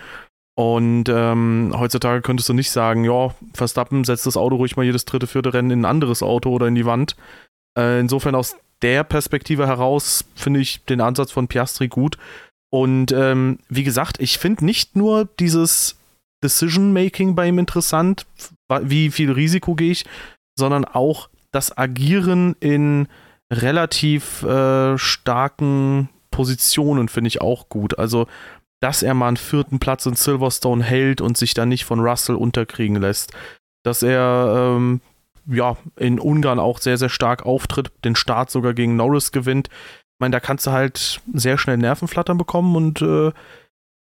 [0.55, 5.05] Und ähm, heutzutage könntest du nicht sagen, ja, Verstappen setzt das Auto ruhig mal jedes
[5.07, 7.17] dritte, vierte Rennen in ein anderes Auto oder in die Wand.
[7.79, 12.19] Äh, insofern aus der Perspektive heraus finde ich den Ansatz von Piastri gut.
[12.71, 15.97] Und ähm, wie gesagt, ich finde nicht nur dieses
[16.43, 18.27] Decision-Making bei ihm interessant,
[18.83, 20.05] wie viel Risiko gehe ich,
[20.59, 23.09] sondern auch das Agieren in
[23.53, 27.99] relativ äh, starken Positionen finde ich auch gut.
[27.99, 28.27] Also,
[28.81, 32.35] dass er mal einen vierten Platz in Silverstone hält und sich dann nicht von Russell
[32.35, 33.33] unterkriegen lässt.
[33.85, 35.01] Dass er ähm,
[35.47, 39.69] ja in Ungarn auch sehr, sehr stark auftritt, den Start sogar gegen Norris gewinnt.
[39.69, 43.33] Ich meine, da kannst du halt sehr schnell Nervenflattern bekommen und äh,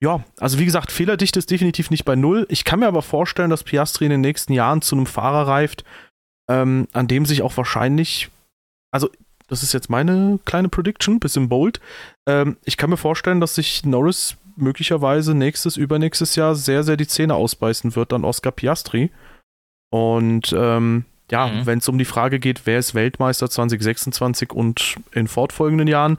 [0.01, 2.47] ja, also wie gesagt, Fehlerdichte ist definitiv nicht bei null.
[2.51, 5.85] Ich kann mir aber vorstellen, dass Piastri in den nächsten Jahren zu einem Fahrer reift,
[6.49, 8.31] ähm, an dem sich auch wahrscheinlich,
[8.93, 9.11] also
[9.49, 11.81] das ist jetzt meine kleine Prediction, bisschen bold.
[12.29, 17.07] Ähm, ich kann mir vorstellen, dass sich Norris möglicherweise nächstes, übernächstes Jahr sehr, sehr die
[17.07, 19.11] Zähne ausbeißen wird an Oscar Piastri.
[19.91, 21.67] Und ähm, ja, mhm.
[21.67, 26.19] wenn es um die Frage geht, wer ist Weltmeister 2026 und in fortfolgenden Jahren,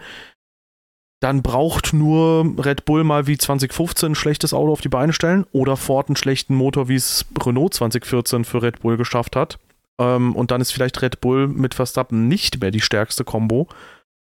[1.19, 5.45] dann braucht nur Red Bull mal wie 2015 ein schlechtes Auto auf die Beine stellen
[5.51, 9.59] oder Ford einen schlechten Motor, wie es Renault 2014 für Red Bull geschafft hat.
[9.99, 13.67] Ähm, und dann ist vielleicht Red Bull mit Verstappen nicht mehr die stärkste Combo.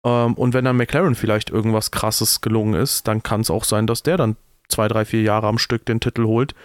[0.04, 3.86] Ähm, und wenn dann McLaren vielleicht irgendwas Krasses gelungen ist, dann kann es auch sein,
[3.86, 4.36] dass der dann
[4.68, 6.56] zwei, drei, vier Jahre am Stück den Titel holt.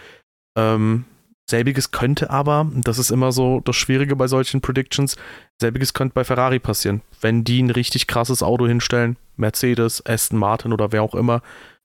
[0.57, 1.05] Ähm,
[1.49, 5.17] selbiges könnte aber, das ist immer so das Schwierige bei solchen Predictions,
[5.61, 7.03] selbiges könnte bei Ferrari passieren.
[7.21, 11.43] Wenn die ein richtig krasses Auto hinstellen, Mercedes, Aston Martin oder wer auch immer.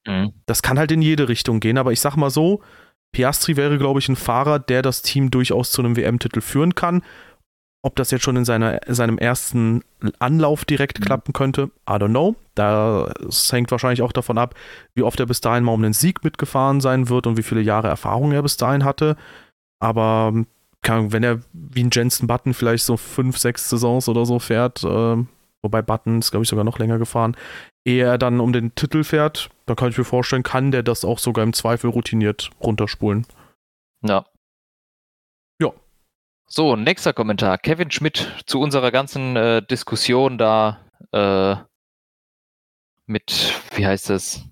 [0.07, 0.33] Mhm.
[0.45, 2.61] Das kann halt in jede Richtung gehen, aber ich sag mal so,
[3.11, 7.01] Piastri wäre, glaube ich, ein Fahrer, der das Team durchaus zu einem WM-Titel führen kann.
[7.81, 9.83] Ob das jetzt schon in seiner, seinem ersten
[10.19, 11.05] Anlauf direkt mhm.
[11.05, 12.35] klappen könnte, I don't know.
[12.55, 14.53] Das hängt wahrscheinlich auch davon ab,
[14.95, 17.61] wie oft er bis dahin mal um den Sieg mitgefahren sein wird und wie viele
[17.61, 19.15] Jahre Erfahrung er bis dahin hatte.
[19.79, 20.33] Aber
[20.83, 25.17] wenn er wie ein Jensen Button vielleicht so fünf, sechs Saisons oder so fährt, äh,
[25.61, 27.35] wobei Button ist, glaube ich, sogar noch länger gefahren,
[27.85, 31.05] ehe er dann um den Titel fährt, dann kann ich mir vorstellen, kann der das
[31.05, 33.25] auch sogar im Zweifel routiniert runterspulen.
[34.01, 34.25] Ja.
[35.61, 35.73] Ja.
[36.47, 37.57] So, nächster Kommentar.
[37.57, 40.79] Kevin Schmidt zu unserer ganzen äh, Diskussion da
[41.11, 41.55] äh,
[43.05, 44.45] mit, wie heißt es,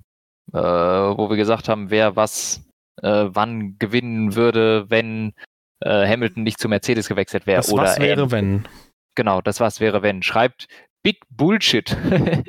[0.54, 2.67] äh, wo wir gesagt haben, wer was
[3.02, 5.34] äh, wann gewinnen würde, wenn
[5.80, 7.58] äh, Hamilton nicht zu Mercedes gewechselt wäre.
[7.58, 8.68] Das was wäre, ähm, wenn.
[9.16, 10.24] Genau, das was wäre, wenn.
[10.24, 10.68] Schreibt
[11.04, 11.96] Big Bullshit.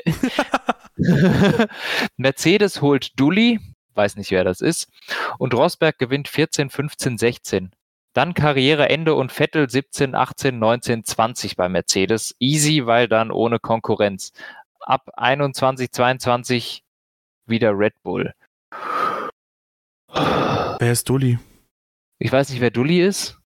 [2.17, 3.61] Mercedes holt Dully,
[3.95, 4.89] weiß nicht, wer das ist,
[5.39, 7.73] und Rosberg gewinnt 14, 15, 16.
[8.15, 12.35] Dann Karriereende und Vettel 17, 18, 19, 20 bei Mercedes.
[12.41, 14.33] Easy, weil dann ohne Konkurrenz.
[14.81, 16.83] Ab 21, 22
[17.47, 18.35] wieder Red Bull.
[20.13, 21.39] Wer ist Dully?
[22.19, 23.39] Ich weiß nicht, wer Dully ist.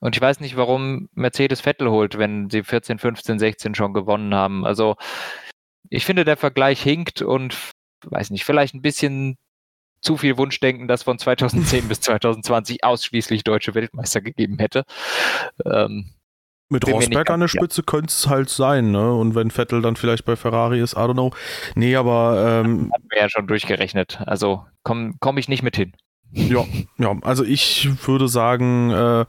[0.00, 4.34] Und ich weiß nicht, warum Mercedes Vettel holt, wenn sie 14, 15, 16 schon gewonnen
[4.34, 4.66] haben.
[4.66, 4.96] Also
[5.88, 7.56] ich finde, der Vergleich hinkt und
[8.04, 9.36] weiß nicht, vielleicht ein bisschen
[10.00, 14.84] zu viel Wunschdenken, dass von 2010 bis 2020 ausschließlich deutsche Weltmeister gegeben hätte.
[15.64, 16.12] Ähm,
[16.72, 17.84] Mit Rosberg an der Spitze ja.
[17.84, 19.12] könnte es halt sein, ne?
[19.12, 21.32] Und wenn Vettel dann vielleicht bei Ferrari ist, I don't know.
[21.74, 22.62] Nee, aber.
[22.64, 24.20] Ähm, Hat wir ja schon durchgerechnet.
[24.24, 25.92] Also komme komm ich nicht mit hin.
[26.32, 26.64] Ja,
[26.96, 29.26] ja, also ich würde sagen, äh,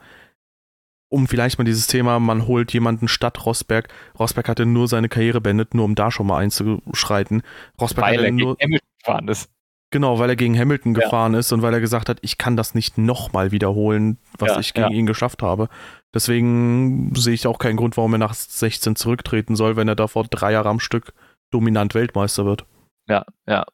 [1.10, 3.88] um vielleicht mal dieses Thema, man holt jemanden statt Rosberg.
[4.18, 7.42] Rosberg hatte nur seine Karriere beendet, nur um da schon mal einzuschreiten.
[7.78, 9.50] Rosberg weil er nur, gegen Hamilton gefahren ist.
[9.90, 11.02] Genau, weil er gegen Hamilton ja.
[11.02, 14.60] gefahren ist und weil er gesagt hat, ich kann das nicht nochmal wiederholen, was ja,
[14.60, 15.68] ich gegen ihn geschafft habe.
[16.14, 20.24] Deswegen sehe ich auch keinen Grund, warum er nach 16 zurücktreten soll, wenn er davor
[20.24, 21.12] drei Jahre am Stück
[21.50, 22.64] dominant Weltmeister wird.
[23.08, 23.66] Ja, ja.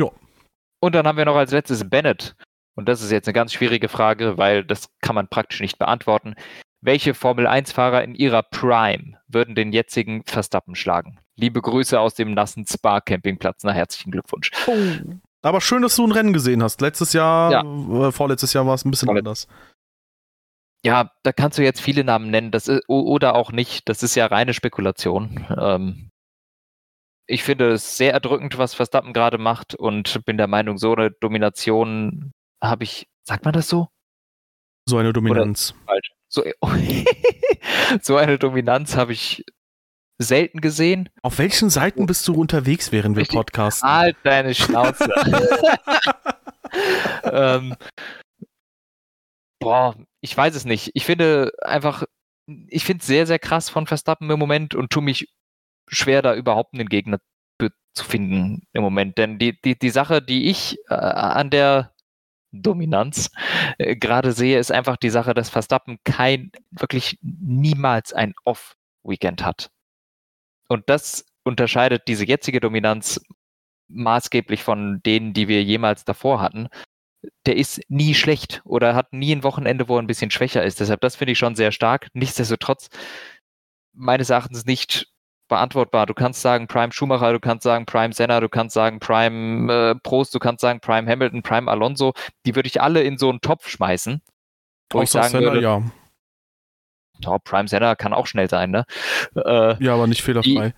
[0.00, 0.10] Ja.
[0.80, 2.34] Und dann haben wir noch als letztes Bennett.
[2.74, 6.34] Und das ist jetzt eine ganz schwierige Frage, weil das kann man praktisch nicht beantworten.
[6.80, 11.18] Welche Formel-1-Fahrer in ihrer Prime würden den jetzigen Verstappen schlagen?
[11.36, 13.62] Liebe Grüße aus dem nassen Spa-Campingplatz.
[13.62, 14.50] Na, herzlichen Glückwunsch.
[14.66, 14.74] Oh.
[15.42, 16.80] Aber schön, dass du ein Rennen gesehen hast.
[16.80, 18.08] Letztes Jahr, ja.
[18.08, 19.46] äh, vorletztes Jahr war es ein bisschen Vorlet anders.
[20.84, 23.88] Ja, da kannst du jetzt viele Namen nennen, das ist, oder auch nicht.
[23.88, 25.46] Das ist ja reine Spekulation.
[25.58, 26.10] Ähm,
[27.26, 31.10] ich finde es sehr erdrückend, was Verstappen gerade macht und bin der Meinung, so eine
[31.10, 32.32] Domination
[32.62, 33.88] habe ich, sagt man das so?
[34.86, 35.74] So eine Dominanz.
[35.86, 36.12] falsch.
[36.28, 36.44] So,
[38.02, 39.44] so eine Dominanz habe ich
[40.18, 41.08] selten gesehen.
[41.22, 43.88] Auf welchen Seiten bist du unterwegs, während wir podcasten?
[43.88, 45.08] Halt deine Schnauze.
[47.24, 47.74] ähm,
[49.64, 50.90] boah, ich weiß es nicht.
[50.94, 52.04] Ich finde einfach,
[52.68, 55.28] ich finde es sehr, sehr krass von Verstappen im Moment und tue mich
[55.88, 57.18] schwer, da überhaupt einen Gegner
[57.94, 59.18] zu finden im Moment.
[59.18, 61.94] Denn die, die, die Sache, die ich äh, an der
[62.52, 63.30] Dominanz
[63.78, 69.70] äh, gerade sehe, ist einfach die Sache, dass Verstappen kein, wirklich niemals ein Off-Weekend hat.
[70.68, 73.20] Und das unterscheidet diese jetzige Dominanz
[73.88, 76.68] maßgeblich von denen, die wir jemals davor hatten.
[77.46, 80.80] Der ist nie schlecht oder hat nie ein Wochenende, wo er ein bisschen schwächer ist.
[80.80, 82.08] Deshalb, das finde ich schon sehr stark.
[82.12, 82.88] Nichtsdestotrotz
[83.92, 85.08] meines Erachtens nicht
[85.48, 86.06] beantwortbar.
[86.06, 89.94] Du kannst sagen Prime Schumacher, du kannst sagen Prime Senna, du kannst sagen Prime äh,
[90.02, 92.12] Prost, du kannst sagen Prime Hamilton, Prime Alonso.
[92.46, 94.22] Die würde ich alle in so einen Topf schmeißen.
[94.90, 95.82] Wo Außer ich sagen Senna, würde, ja.
[97.26, 98.84] Oh, Prime Senna kann auch schnell sein, ne?
[99.36, 100.74] Äh, ja, aber nicht fehlerfrei.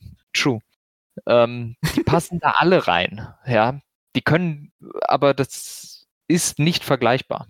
[0.00, 0.60] Die, true.
[1.26, 3.80] Ähm, die passen da alle rein, ja.
[4.14, 7.48] Die können, aber das ist nicht vergleichbar.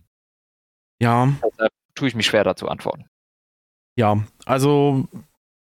[1.01, 1.33] Ja.
[1.43, 3.07] Deshalb tue ich mich schwer dazu antworten.
[3.97, 5.07] Ja, also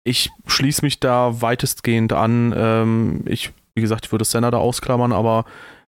[0.03, 2.53] ich schließe mich da weitestgehend an.
[2.55, 5.45] Ähm, ich, wie gesagt, ich würde Senna da ausklammern, aber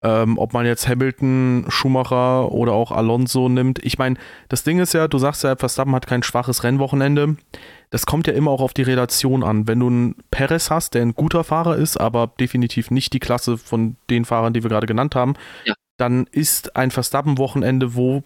[0.01, 3.83] ähm, ob man jetzt Hamilton, Schumacher oder auch Alonso nimmt.
[3.83, 4.15] Ich meine,
[4.47, 7.35] das Ding ist ja, du sagst ja, Verstappen hat kein schwaches Rennwochenende.
[7.89, 9.67] Das kommt ja immer auch auf die Relation an.
[9.67, 13.57] Wenn du einen Perez hast, der ein guter Fahrer ist, aber definitiv nicht die Klasse
[13.57, 15.33] von den Fahrern, die wir gerade genannt haben,
[15.65, 15.73] ja.
[15.97, 18.23] dann ist ein Verstappen-Wochenende, wo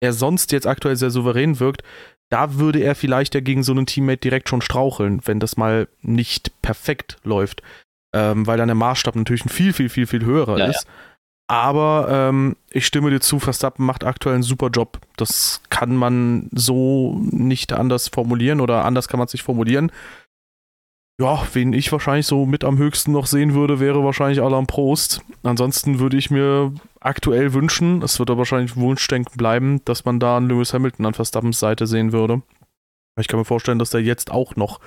[0.00, 1.82] er sonst jetzt aktuell sehr souverän wirkt,
[2.30, 5.88] da würde er vielleicht ja gegen so einen Teammate direkt schon straucheln, wenn das mal
[6.00, 7.62] nicht perfekt läuft
[8.14, 10.84] ähm, weil dann der Maßstab natürlich ein viel, viel, viel, viel höherer ja, ist.
[10.84, 10.90] Ja.
[11.46, 15.00] Aber ähm, ich stimme dir zu, Verstappen macht aktuell einen super Job.
[15.16, 19.92] Das kann man so nicht anders formulieren oder anders kann man es sich formulieren.
[21.20, 25.20] Ja, wen ich wahrscheinlich so mit am höchsten noch sehen würde, wäre wahrscheinlich Alain Prost.
[25.42, 30.38] Ansonsten würde ich mir aktuell wünschen, es wird aber wahrscheinlich Wunschdenken bleiben, dass man da
[30.38, 32.42] einen Lewis Hamilton an Verstappens Seite sehen würde.
[33.20, 34.80] Ich kann mir vorstellen, dass der jetzt auch noch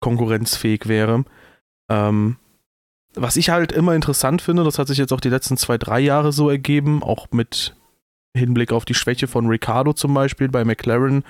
[0.00, 1.24] konkurrenzfähig wäre.
[1.90, 2.36] Ähm,
[3.14, 6.00] was ich halt immer interessant finde, das hat sich jetzt auch die letzten zwei, drei
[6.00, 7.74] Jahre so ergeben, auch mit
[8.36, 11.24] Hinblick auf die Schwäche von Ricardo zum Beispiel bei McLaren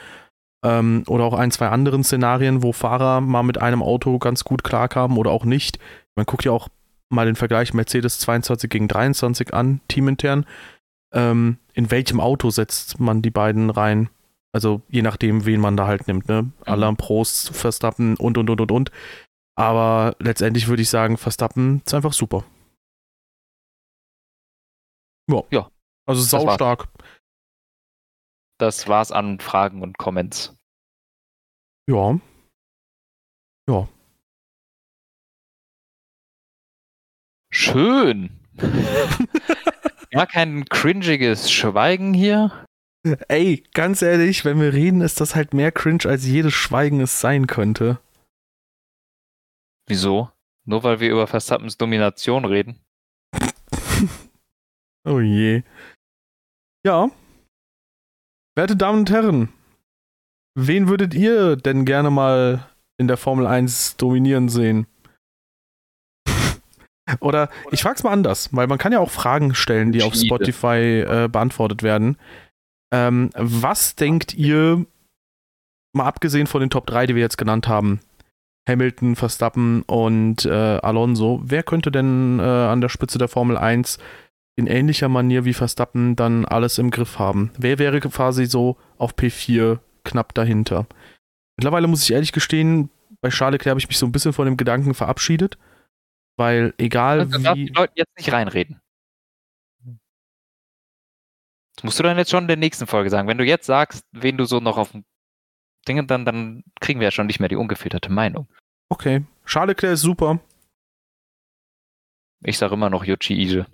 [0.65, 4.65] ähm, oder auch ein, zwei anderen Szenarien, wo Fahrer mal mit einem Auto ganz gut
[4.65, 5.79] klarkamen oder auch nicht.
[6.17, 6.69] Man guckt ja auch
[7.11, 10.47] mal den Vergleich Mercedes 22 gegen 23 an, teamintern.
[11.13, 14.09] Ähm, in welchem Auto setzt man die beiden rein?
[14.53, 16.43] Also je nachdem, wen man da halt nimmt, ne?
[16.43, 16.53] Mhm.
[16.65, 18.91] Alain Prost, Verstappen und und und und und.
[19.57, 22.45] Aber letztendlich würde ich sagen, Verstappen ist einfach super.
[25.31, 25.43] Ja.
[25.51, 25.71] ja.
[26.07, 26.89] Also sau stark.
[28.59, 30.55] Das war's an Fragen und Comments.
[31.89, 32.19] Ja.
[33.69, 33.89] Ja.
[37.53, 38.31] Schön.
[40.11, 42.67] Gar kein cringiges Schweigen hier.
[43.29, 47.21] Ey, ganz ehrlich, wenn wir reden, ist das halt mehr cringe, als jedes Schweigen es
[47.21, 48.01] sein könnte.
[49.87, 50.31] Wieso?
[50.67, 52.81] Nur weil wir über Verstappens Domination reden?
[55.05, 55.63] oh je.
[56.87, 57.11] Ja.
[58.57, 59.53] Werte Damen und Herren,
[60.55, 62.69] wen würdet ihr denn gerne mal
[62.99, 64.87] in der Formel 1 dominieren sehen?
[67.21, 71.01] Oder ich frag's mal anders, weil man kann ja auch Fragen stellen, die auf Spotify
[71.01, 72.17] äh, beantwortet werden.
[72.93, 74.87] Ähm, was denkt ihr,
[75.93, 78.01] mal abgesehen von den Top 3, die wir jetzt genannt haben,
[78.69, 81.41] Hamilton, Verstappen und äh, Alonso.
[81.45, 83.99] Wer könnte denn äh, an der Spitze der Formel 1
[84.57, 87.51] in ähnlicher Manier wie Verstappen dann alles im Griff haben?
[87.59, 90.87] Wer wäre quasi so auf P4 knapp dahinter?
[91.57, 92.91] Mittlerweile muss ich ehrlich gestehen,
[93.21, 95.59] bei Charles Leclerc habe ich mich so ein bisschen von dem Gedanken verabschiedet,
[96.37, 97.67] weil egal also, wie...
[97.67, 98.81] Die Leute jetzt nicht reinreden.
[101.77, 103.29] Das musst du dann jetzt schon in der nächsten Folge sagen.
[103.29, 105.05] Wenn du jetzt sagst, wen du so noch auf dem
[105.85, 108.47] Dinge, dann, dann kriegen wir ja schon nicht mehr die ungefilterte Meinung.
[108.89, 109.25] Okay.
[109.47, 110.41] Charles Leclerc ist super.
[112.43, 113.67] Ich sage immer noch Yuchi Ije.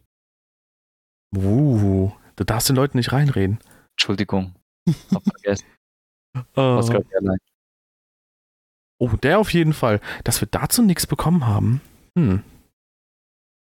[1.36, 3.58] Uh, du darfst den Leuten nicht reinreden.
[3.96, 4.54] Entschuldigung.
[5.12, 5.66] Hab vergessen.
[6.56, 7.36] uh.
[8.98, 10.00] Oh, der auf jeden Fall.
[10.24, 11.80] Dass wir dazu nichts bekommen haben.
[12.16, 12.42] Hm.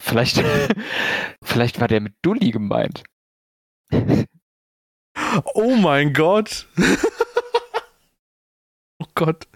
[0.00, 0.42] Vielleicht,
[1.42, 3.04] vielleicht war der mit Dulli gemeint.
[5.54, 6.68] oh mein Gott.
[9.18, 9.46] Oh Gott.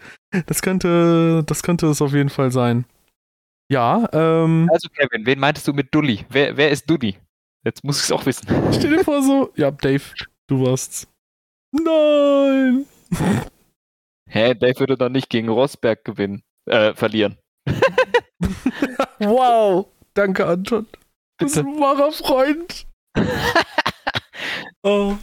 [0.46, 2.84] Das könnte, das könnte es auf jeden Fall sein.
[3.70, 4.68] Ja, ähm.
[4.72, 6.24] Also Kevin, wen meintest du mit Dulli?
[6.28, 7.16] Wer, wer ist Dulli?
[7.64, 8.46] Jetzt muss ich es auch wissen.
[8.72, 10.02] Stell dir vor so, ja, Dave,
[10.48, 11.06] du warst's.
[11.72, 12.86] Nein!
[14.28, 17.38] Hä, Dave würde doch nicht gegen Rosberg gewinnen, äh, verlieren.
[19.18, 19.86] wow!
[20.14, 20.86] Danke, Anton.
[21.38, 22.86] Du bist ein wahrer Freund.
[24.82, 25.16] oh.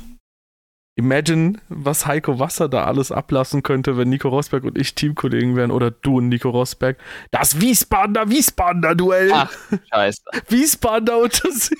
[0.99, 5.71] Imagine, was Heiko Wasser da alles ablassen könnte, wenn Nico Rosberg und ich Teamkollegen wären
[5.71, 6.97] oder du und Nico Rosberg.
[7.31, 9.31] Das Wiesbadener Wiesbadener Duell.
[9.33, 9.49] Ach,
[9.93, 10.21] scheiße.
[10.49, 11.77] Wiesbadener unter sich.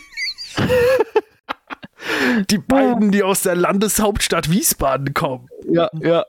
[2.50, 5.50] die beiden, die aus der Landeshauptstadt Wiesbaden kommen.
[5.70, 6.24] Ja, ja.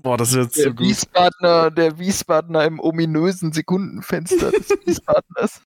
[0.00, 0.86] Boah, das ist jetzt der so gut.
[0.86, 5.62] Wiesbadener, der Wiesbadener im ominösen Sekundenfenster des Wiesbadeners.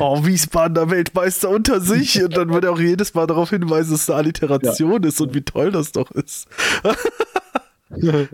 [0.00, 2.22] Oh, Wiesbadener Weltmeister unter sich.
[2.22, 5.08] Und dann wird er auch jedes Mal darauf hinweisen, dass es eine Alliteration ja.
[5.08, 6.48] ist und wie toll das doch ist.
[7.90, 8.28] nee,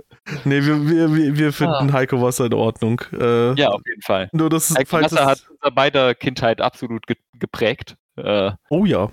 [0.45, 1.93] wir, wir, wir, wir finden ah.
[1.93, 3.03] Heiko Wasser in Ordnung.
[3.13, 4.31] Äh, ja, auf jeden Fall.
[4.33, 7.97] Nur das Heiko Wasser hat unser beider Kindheit absolut ge geprägt.
[8.17, 9.11] Äh, oh ja.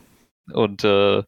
[0.53, 1.23] Und äh,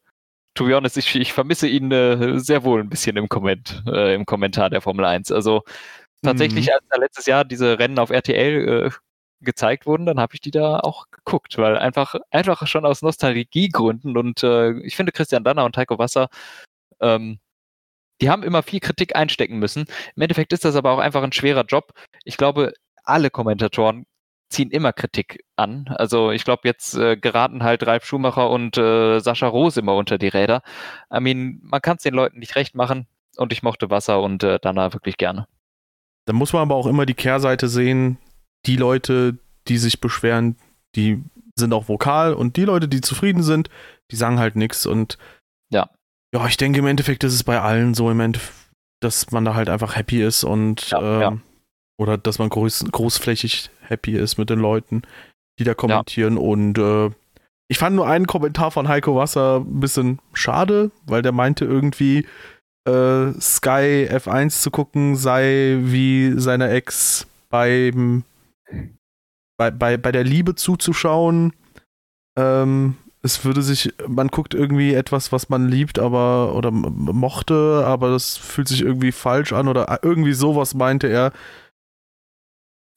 [0.54, 4.14] to be honest, ich, ich vermisse ihn äh, sehr wohl ein bisschen im, Comment, äh,
[4.14, 5.32] im Kommentar der Formel 1.
[5.32, 5.64] Also
[6.22, 6.74] tatsächlich, mhm.
[6.74, 8.92] als da letztes Jahr diese Rennen auf RTL äh,
[9.42, 14.18] gezeigt wurden, dann habe ich die da auch geguckt, weil einfach, einfach schon aus Nostalgiegründen
[14.18, 16.30] und äh, ich finde Christian Danner und Heiko Wasser,
[17.00, 17.40] ähm,
[18.22, 19.86] die haben immer viel Kritik einstecken müssen.
[20.16, 21.92] Im Endeffekt ist das aber auch einfach ein schwerer Job.
[22.24, 22.74] Ich glaube,
[23.04, 24.06] alle Kommentatoren
[24.52, 25.86] ziehen immer Kritik an.
[25.96, 30.18] Also ich glaube, jetzt äh, geraten halt Ralf Schumacher und äh, Sascha Rose immer unter
[30.18, 30.62] die Räder.
[31.14, 34.44] I mean, man kann es den Leuten nicht recht machen und ich mochte Wasser und
[34.44, 35.48] äh, Dana wirklich gerne.
[36.26, 38.18] Da muss man aber auch immer die Kehrseite sehen.
[38.66, 39.38] Die Leute,
[39.68, 40.56] die sich beschweren,
[40.96, 41.24] die
[41.56, 43.70] sind auch vokal und die Leute, die zufrieden sind,
[44.12, 45.18] die sagen halt nichts und
[45.72, 45.90] ja.
[46.34, 48.56] Ja, ich denke im Endeffekt ist es bei allen so im Endeffekt,
[49.02, 51.38] dass man da halt einfach happy ist und ja, ähm, ja.
[52.02, 55.04] Oder dass man groß, großflächig happy ist mit den Leuten,
[55.60, 56.36] die da kommentieren.
[56.36, 56.42] Ja.
[56.42, 57.12] Und äh,
[57.68, 62.26] ich fand nur einen Kommentar von Heiko Wasser ein bisschen schade, weil der meinte irgendwie,
[62.88, 68.24] äh, Sky F1 zu gucken sei wie seine Ex beim
[69.58, 71.54] bei, bei, bei der Liebe zuzuschauen.
[72.36, 78.10] Ähm, es würde sich, man guckt irgendwie etwas, was man liebt, aber oder mochte, aber
[78.10, 81.32] das fühlt sich irgendwie falsch an oder irgendwie sowas meinte er.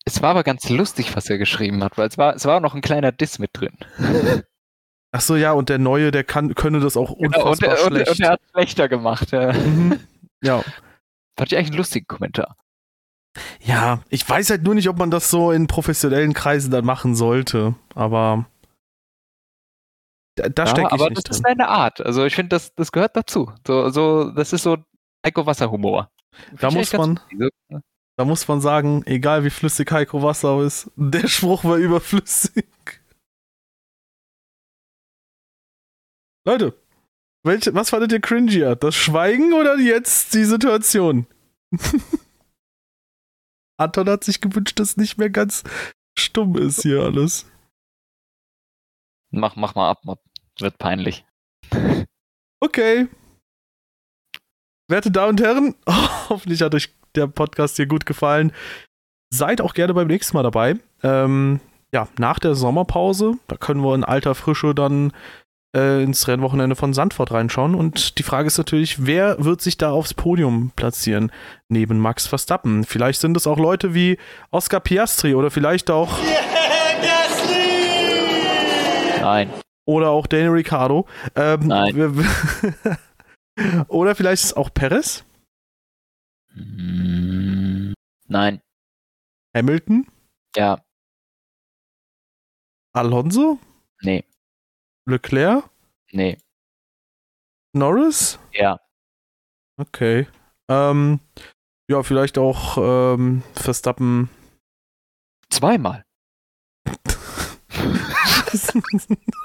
[0.07, 2.75] Es war aber ganz lustig, was er geschrieben hat, weil es war, es war noch
[2.75, 3.77] ein kleiner Diss mit drin.
[5.13, 8.09] Ach so, ja, und der Neue, der kann, könne das auch unfassbar genau, und, schlecht.
[8.09, 9.31] Und, und er hat es schlechter gemacht.
[9.31, 9.53] Ja.
[9.53, 10.01] Mhm.
[10.43, 10.63] ja.
[11.39, 12.57] Fand ich eigentlich einen lustigen Kommentar.
[13.61, 17.17] Ja, ich weiß halt nur nicht, ob man das so in professionellen Kreisen dann machen
[17.17, 18.47] sollte, aber
[20.37, 21.33] da, da ja, stecke ich aber nicht das drin.
[21.37, 22.01] ist seine Art.
[22.01, 23.53] Also ich finde, das, das gehört dazu.
[23.67, 24.79] So, so, das ist so
[25.25, 26.11] Heiko Wasser-Humor.
[26.61, 27.21] Da muss man,
[28.17, 32.67] da muss man sagen, egal wie flüssig Heiko Wasser ist, der Spruch war überflüssig.
[36.47, 36.79] Leute,
[37.45, 38.77] welche, was fandet ihr cringier?
[38.77, 41.27] Das Schweigen oder jetzt die Situation?
[43.77, 45.65] Anton hat sich gewünscht, dass nicht mehr ganz
[46.17, 47.51] stumm ist hier alles.
[49.31, 50.03] Mach, mach mal ab,
[50.61, 51.25] wird peinlich.
[52.61, 53.09] Okay.
[54.89, 55.75] Werte Damen und Herren,
[56.29, 58.53] hoffentlich hat euch der Podcast hier gut gefallen.
[59.33, 60.77] Seid auch gerne beim nächsten Mal dabei.
[61.03, 61.61] Ähm,
[61.93, 65.13] ja, nach der Sommerpause, da können wir in alter Frische dann
[65.77, 67.75] äh, ins Rennwochenende von Sandford reinschauen.
[67.75, 71.31] Und die Frage ist natürlich, wer wird sich da aufs Podium platzieren
[71.69, 72.85] neben Max Verstappen?
[72.85, 74.19] Vielleicht sind es auch Leute wie
[74.51, 76.19] Oscar Piastri oder vielleicht auch.
[79.21, 79.51] Nein.
[79.87, 81.07] Oder auch Daniel Ricciardo.
[81.35, 82.27] Ähm, Nein.
[83.89, 85.25] oder vielleicht ist es auch Perez?
[86.55, 88.61] Nein.
[89.55, 90.07] Hamilton?
[90.57, 90.85] Ja.
[92.93, 93.59] Alonso?
[94.03, 94.25] Nee.
[95.07, 95.69] Leclerc?
[96.13, 96.39] Nee.
[97.73, 98.39] Norris?
[98.53, 98.81] Ja.
[99.77, 100.29] Okay.
[100.69, 101.21] Ähm,
[101.91, 104.31] ja, vielleicht auch ähm, Verstappen.
[105.51, 106.05] Zweimal.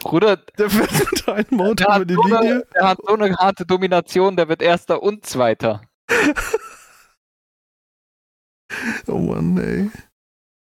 [0.00, 2.38] Bruder, der mit einem Auto über die so Linie.
[2.38, 5.82] Eine, der hat so eine harte Domination, der wird Erster und Zweiter.
[9.06, 9.90] oh Mann, ey.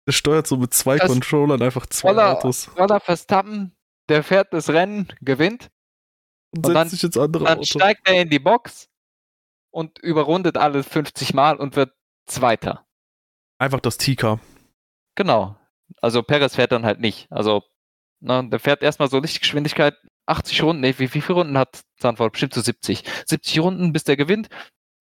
[0.08, 2.66] Der steuert so mit zwei das Controllern einfach zwei voller, Autos.
[2.66, 3.76] Voller Verstappen,
[4.10, 5.70] der fährt das Rennen, gewinnt.
[6.56, 8.90] Und, und dann, sich ins andere dann steigt er in die Box
[9.70, 11.94] und überrundet alles 50 Mal und wird
[12.26, 12.86] Zweiter.
[13.60, 14.40] Einfach das Tika.
[15.16, 15.58] Genau.
[16.02, 17.32] Also Perez fährt dann halt nicht.
[17.32, 17.64] Also
[18.20, 19.96] na, der fährt erstmal so Lichtgeschwindigkeit,
[20.26, 22.34] 80 Runden, nee, wie, wie viele Runden hat Zandvoort?
[22.34, 23.04] Bestimmt so 70.
[23.26, 24.50] 70 Runden, bis der gewinnt.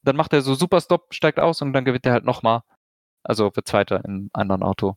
[0.03, 2.63] Dann macht er so Superstop, steigt aus und dann gewinnt er halt nochmal.
[3.25, 4.97] Also wird Zweiter im anderen Auto.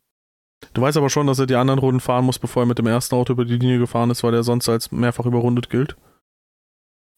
[0.72, 2.86] Du weißt aber schon, dass er die anderen Runden fahren muss, bevor er mit dem
[2.86, 5.96] ersten Auto über die Linie gefahren ist, weil er sonst als mehrfach überrundet gilt.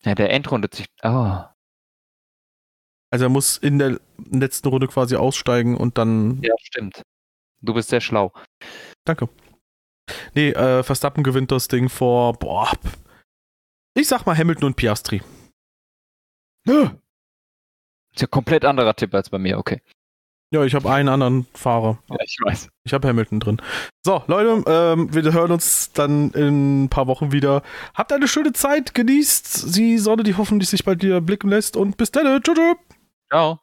[0.05, 0.87] Ja, der endrundet sich.
[1.03, 1.41] Oh.
[3.11, 6.41] Also er muss in der letzten Runde quasi aussteigen und dann.
[6.43, 7.03] Ja, stimmt.
[7.61, 8.33] Du bist sehr schlau.
[9.05, 9.29] Danke.
[10.35, 12.71] Nee, äh, Verstappen gewinnt das Ding vor, boah.
[13.95, 15.23] Ich sag mal Hamilton und Piastri.
[18.15, 19.81] Ist ja komplett anderer Tipp als bei mir, okay.
[20.53, 21.99] Ja, ich habe einen anderen Fahrer.
[22.11, 22.69] Ja, ich weiß.
[22.85, 23.63] Ich habe Hamilton drin.
[24.05, 27.63] So, Leute, ähm, wir hören uns dann in ein paar Wochen wieder.
[27.95, 31.97] Habt eine schöne Zeit, genießt die Sonne, die hoffentlich sich bei dir blicken lässt und
[31.97, 32.43] bis dann.
[32.43, 32.77] Tschüss.
[33.31, 33.62] Ciao.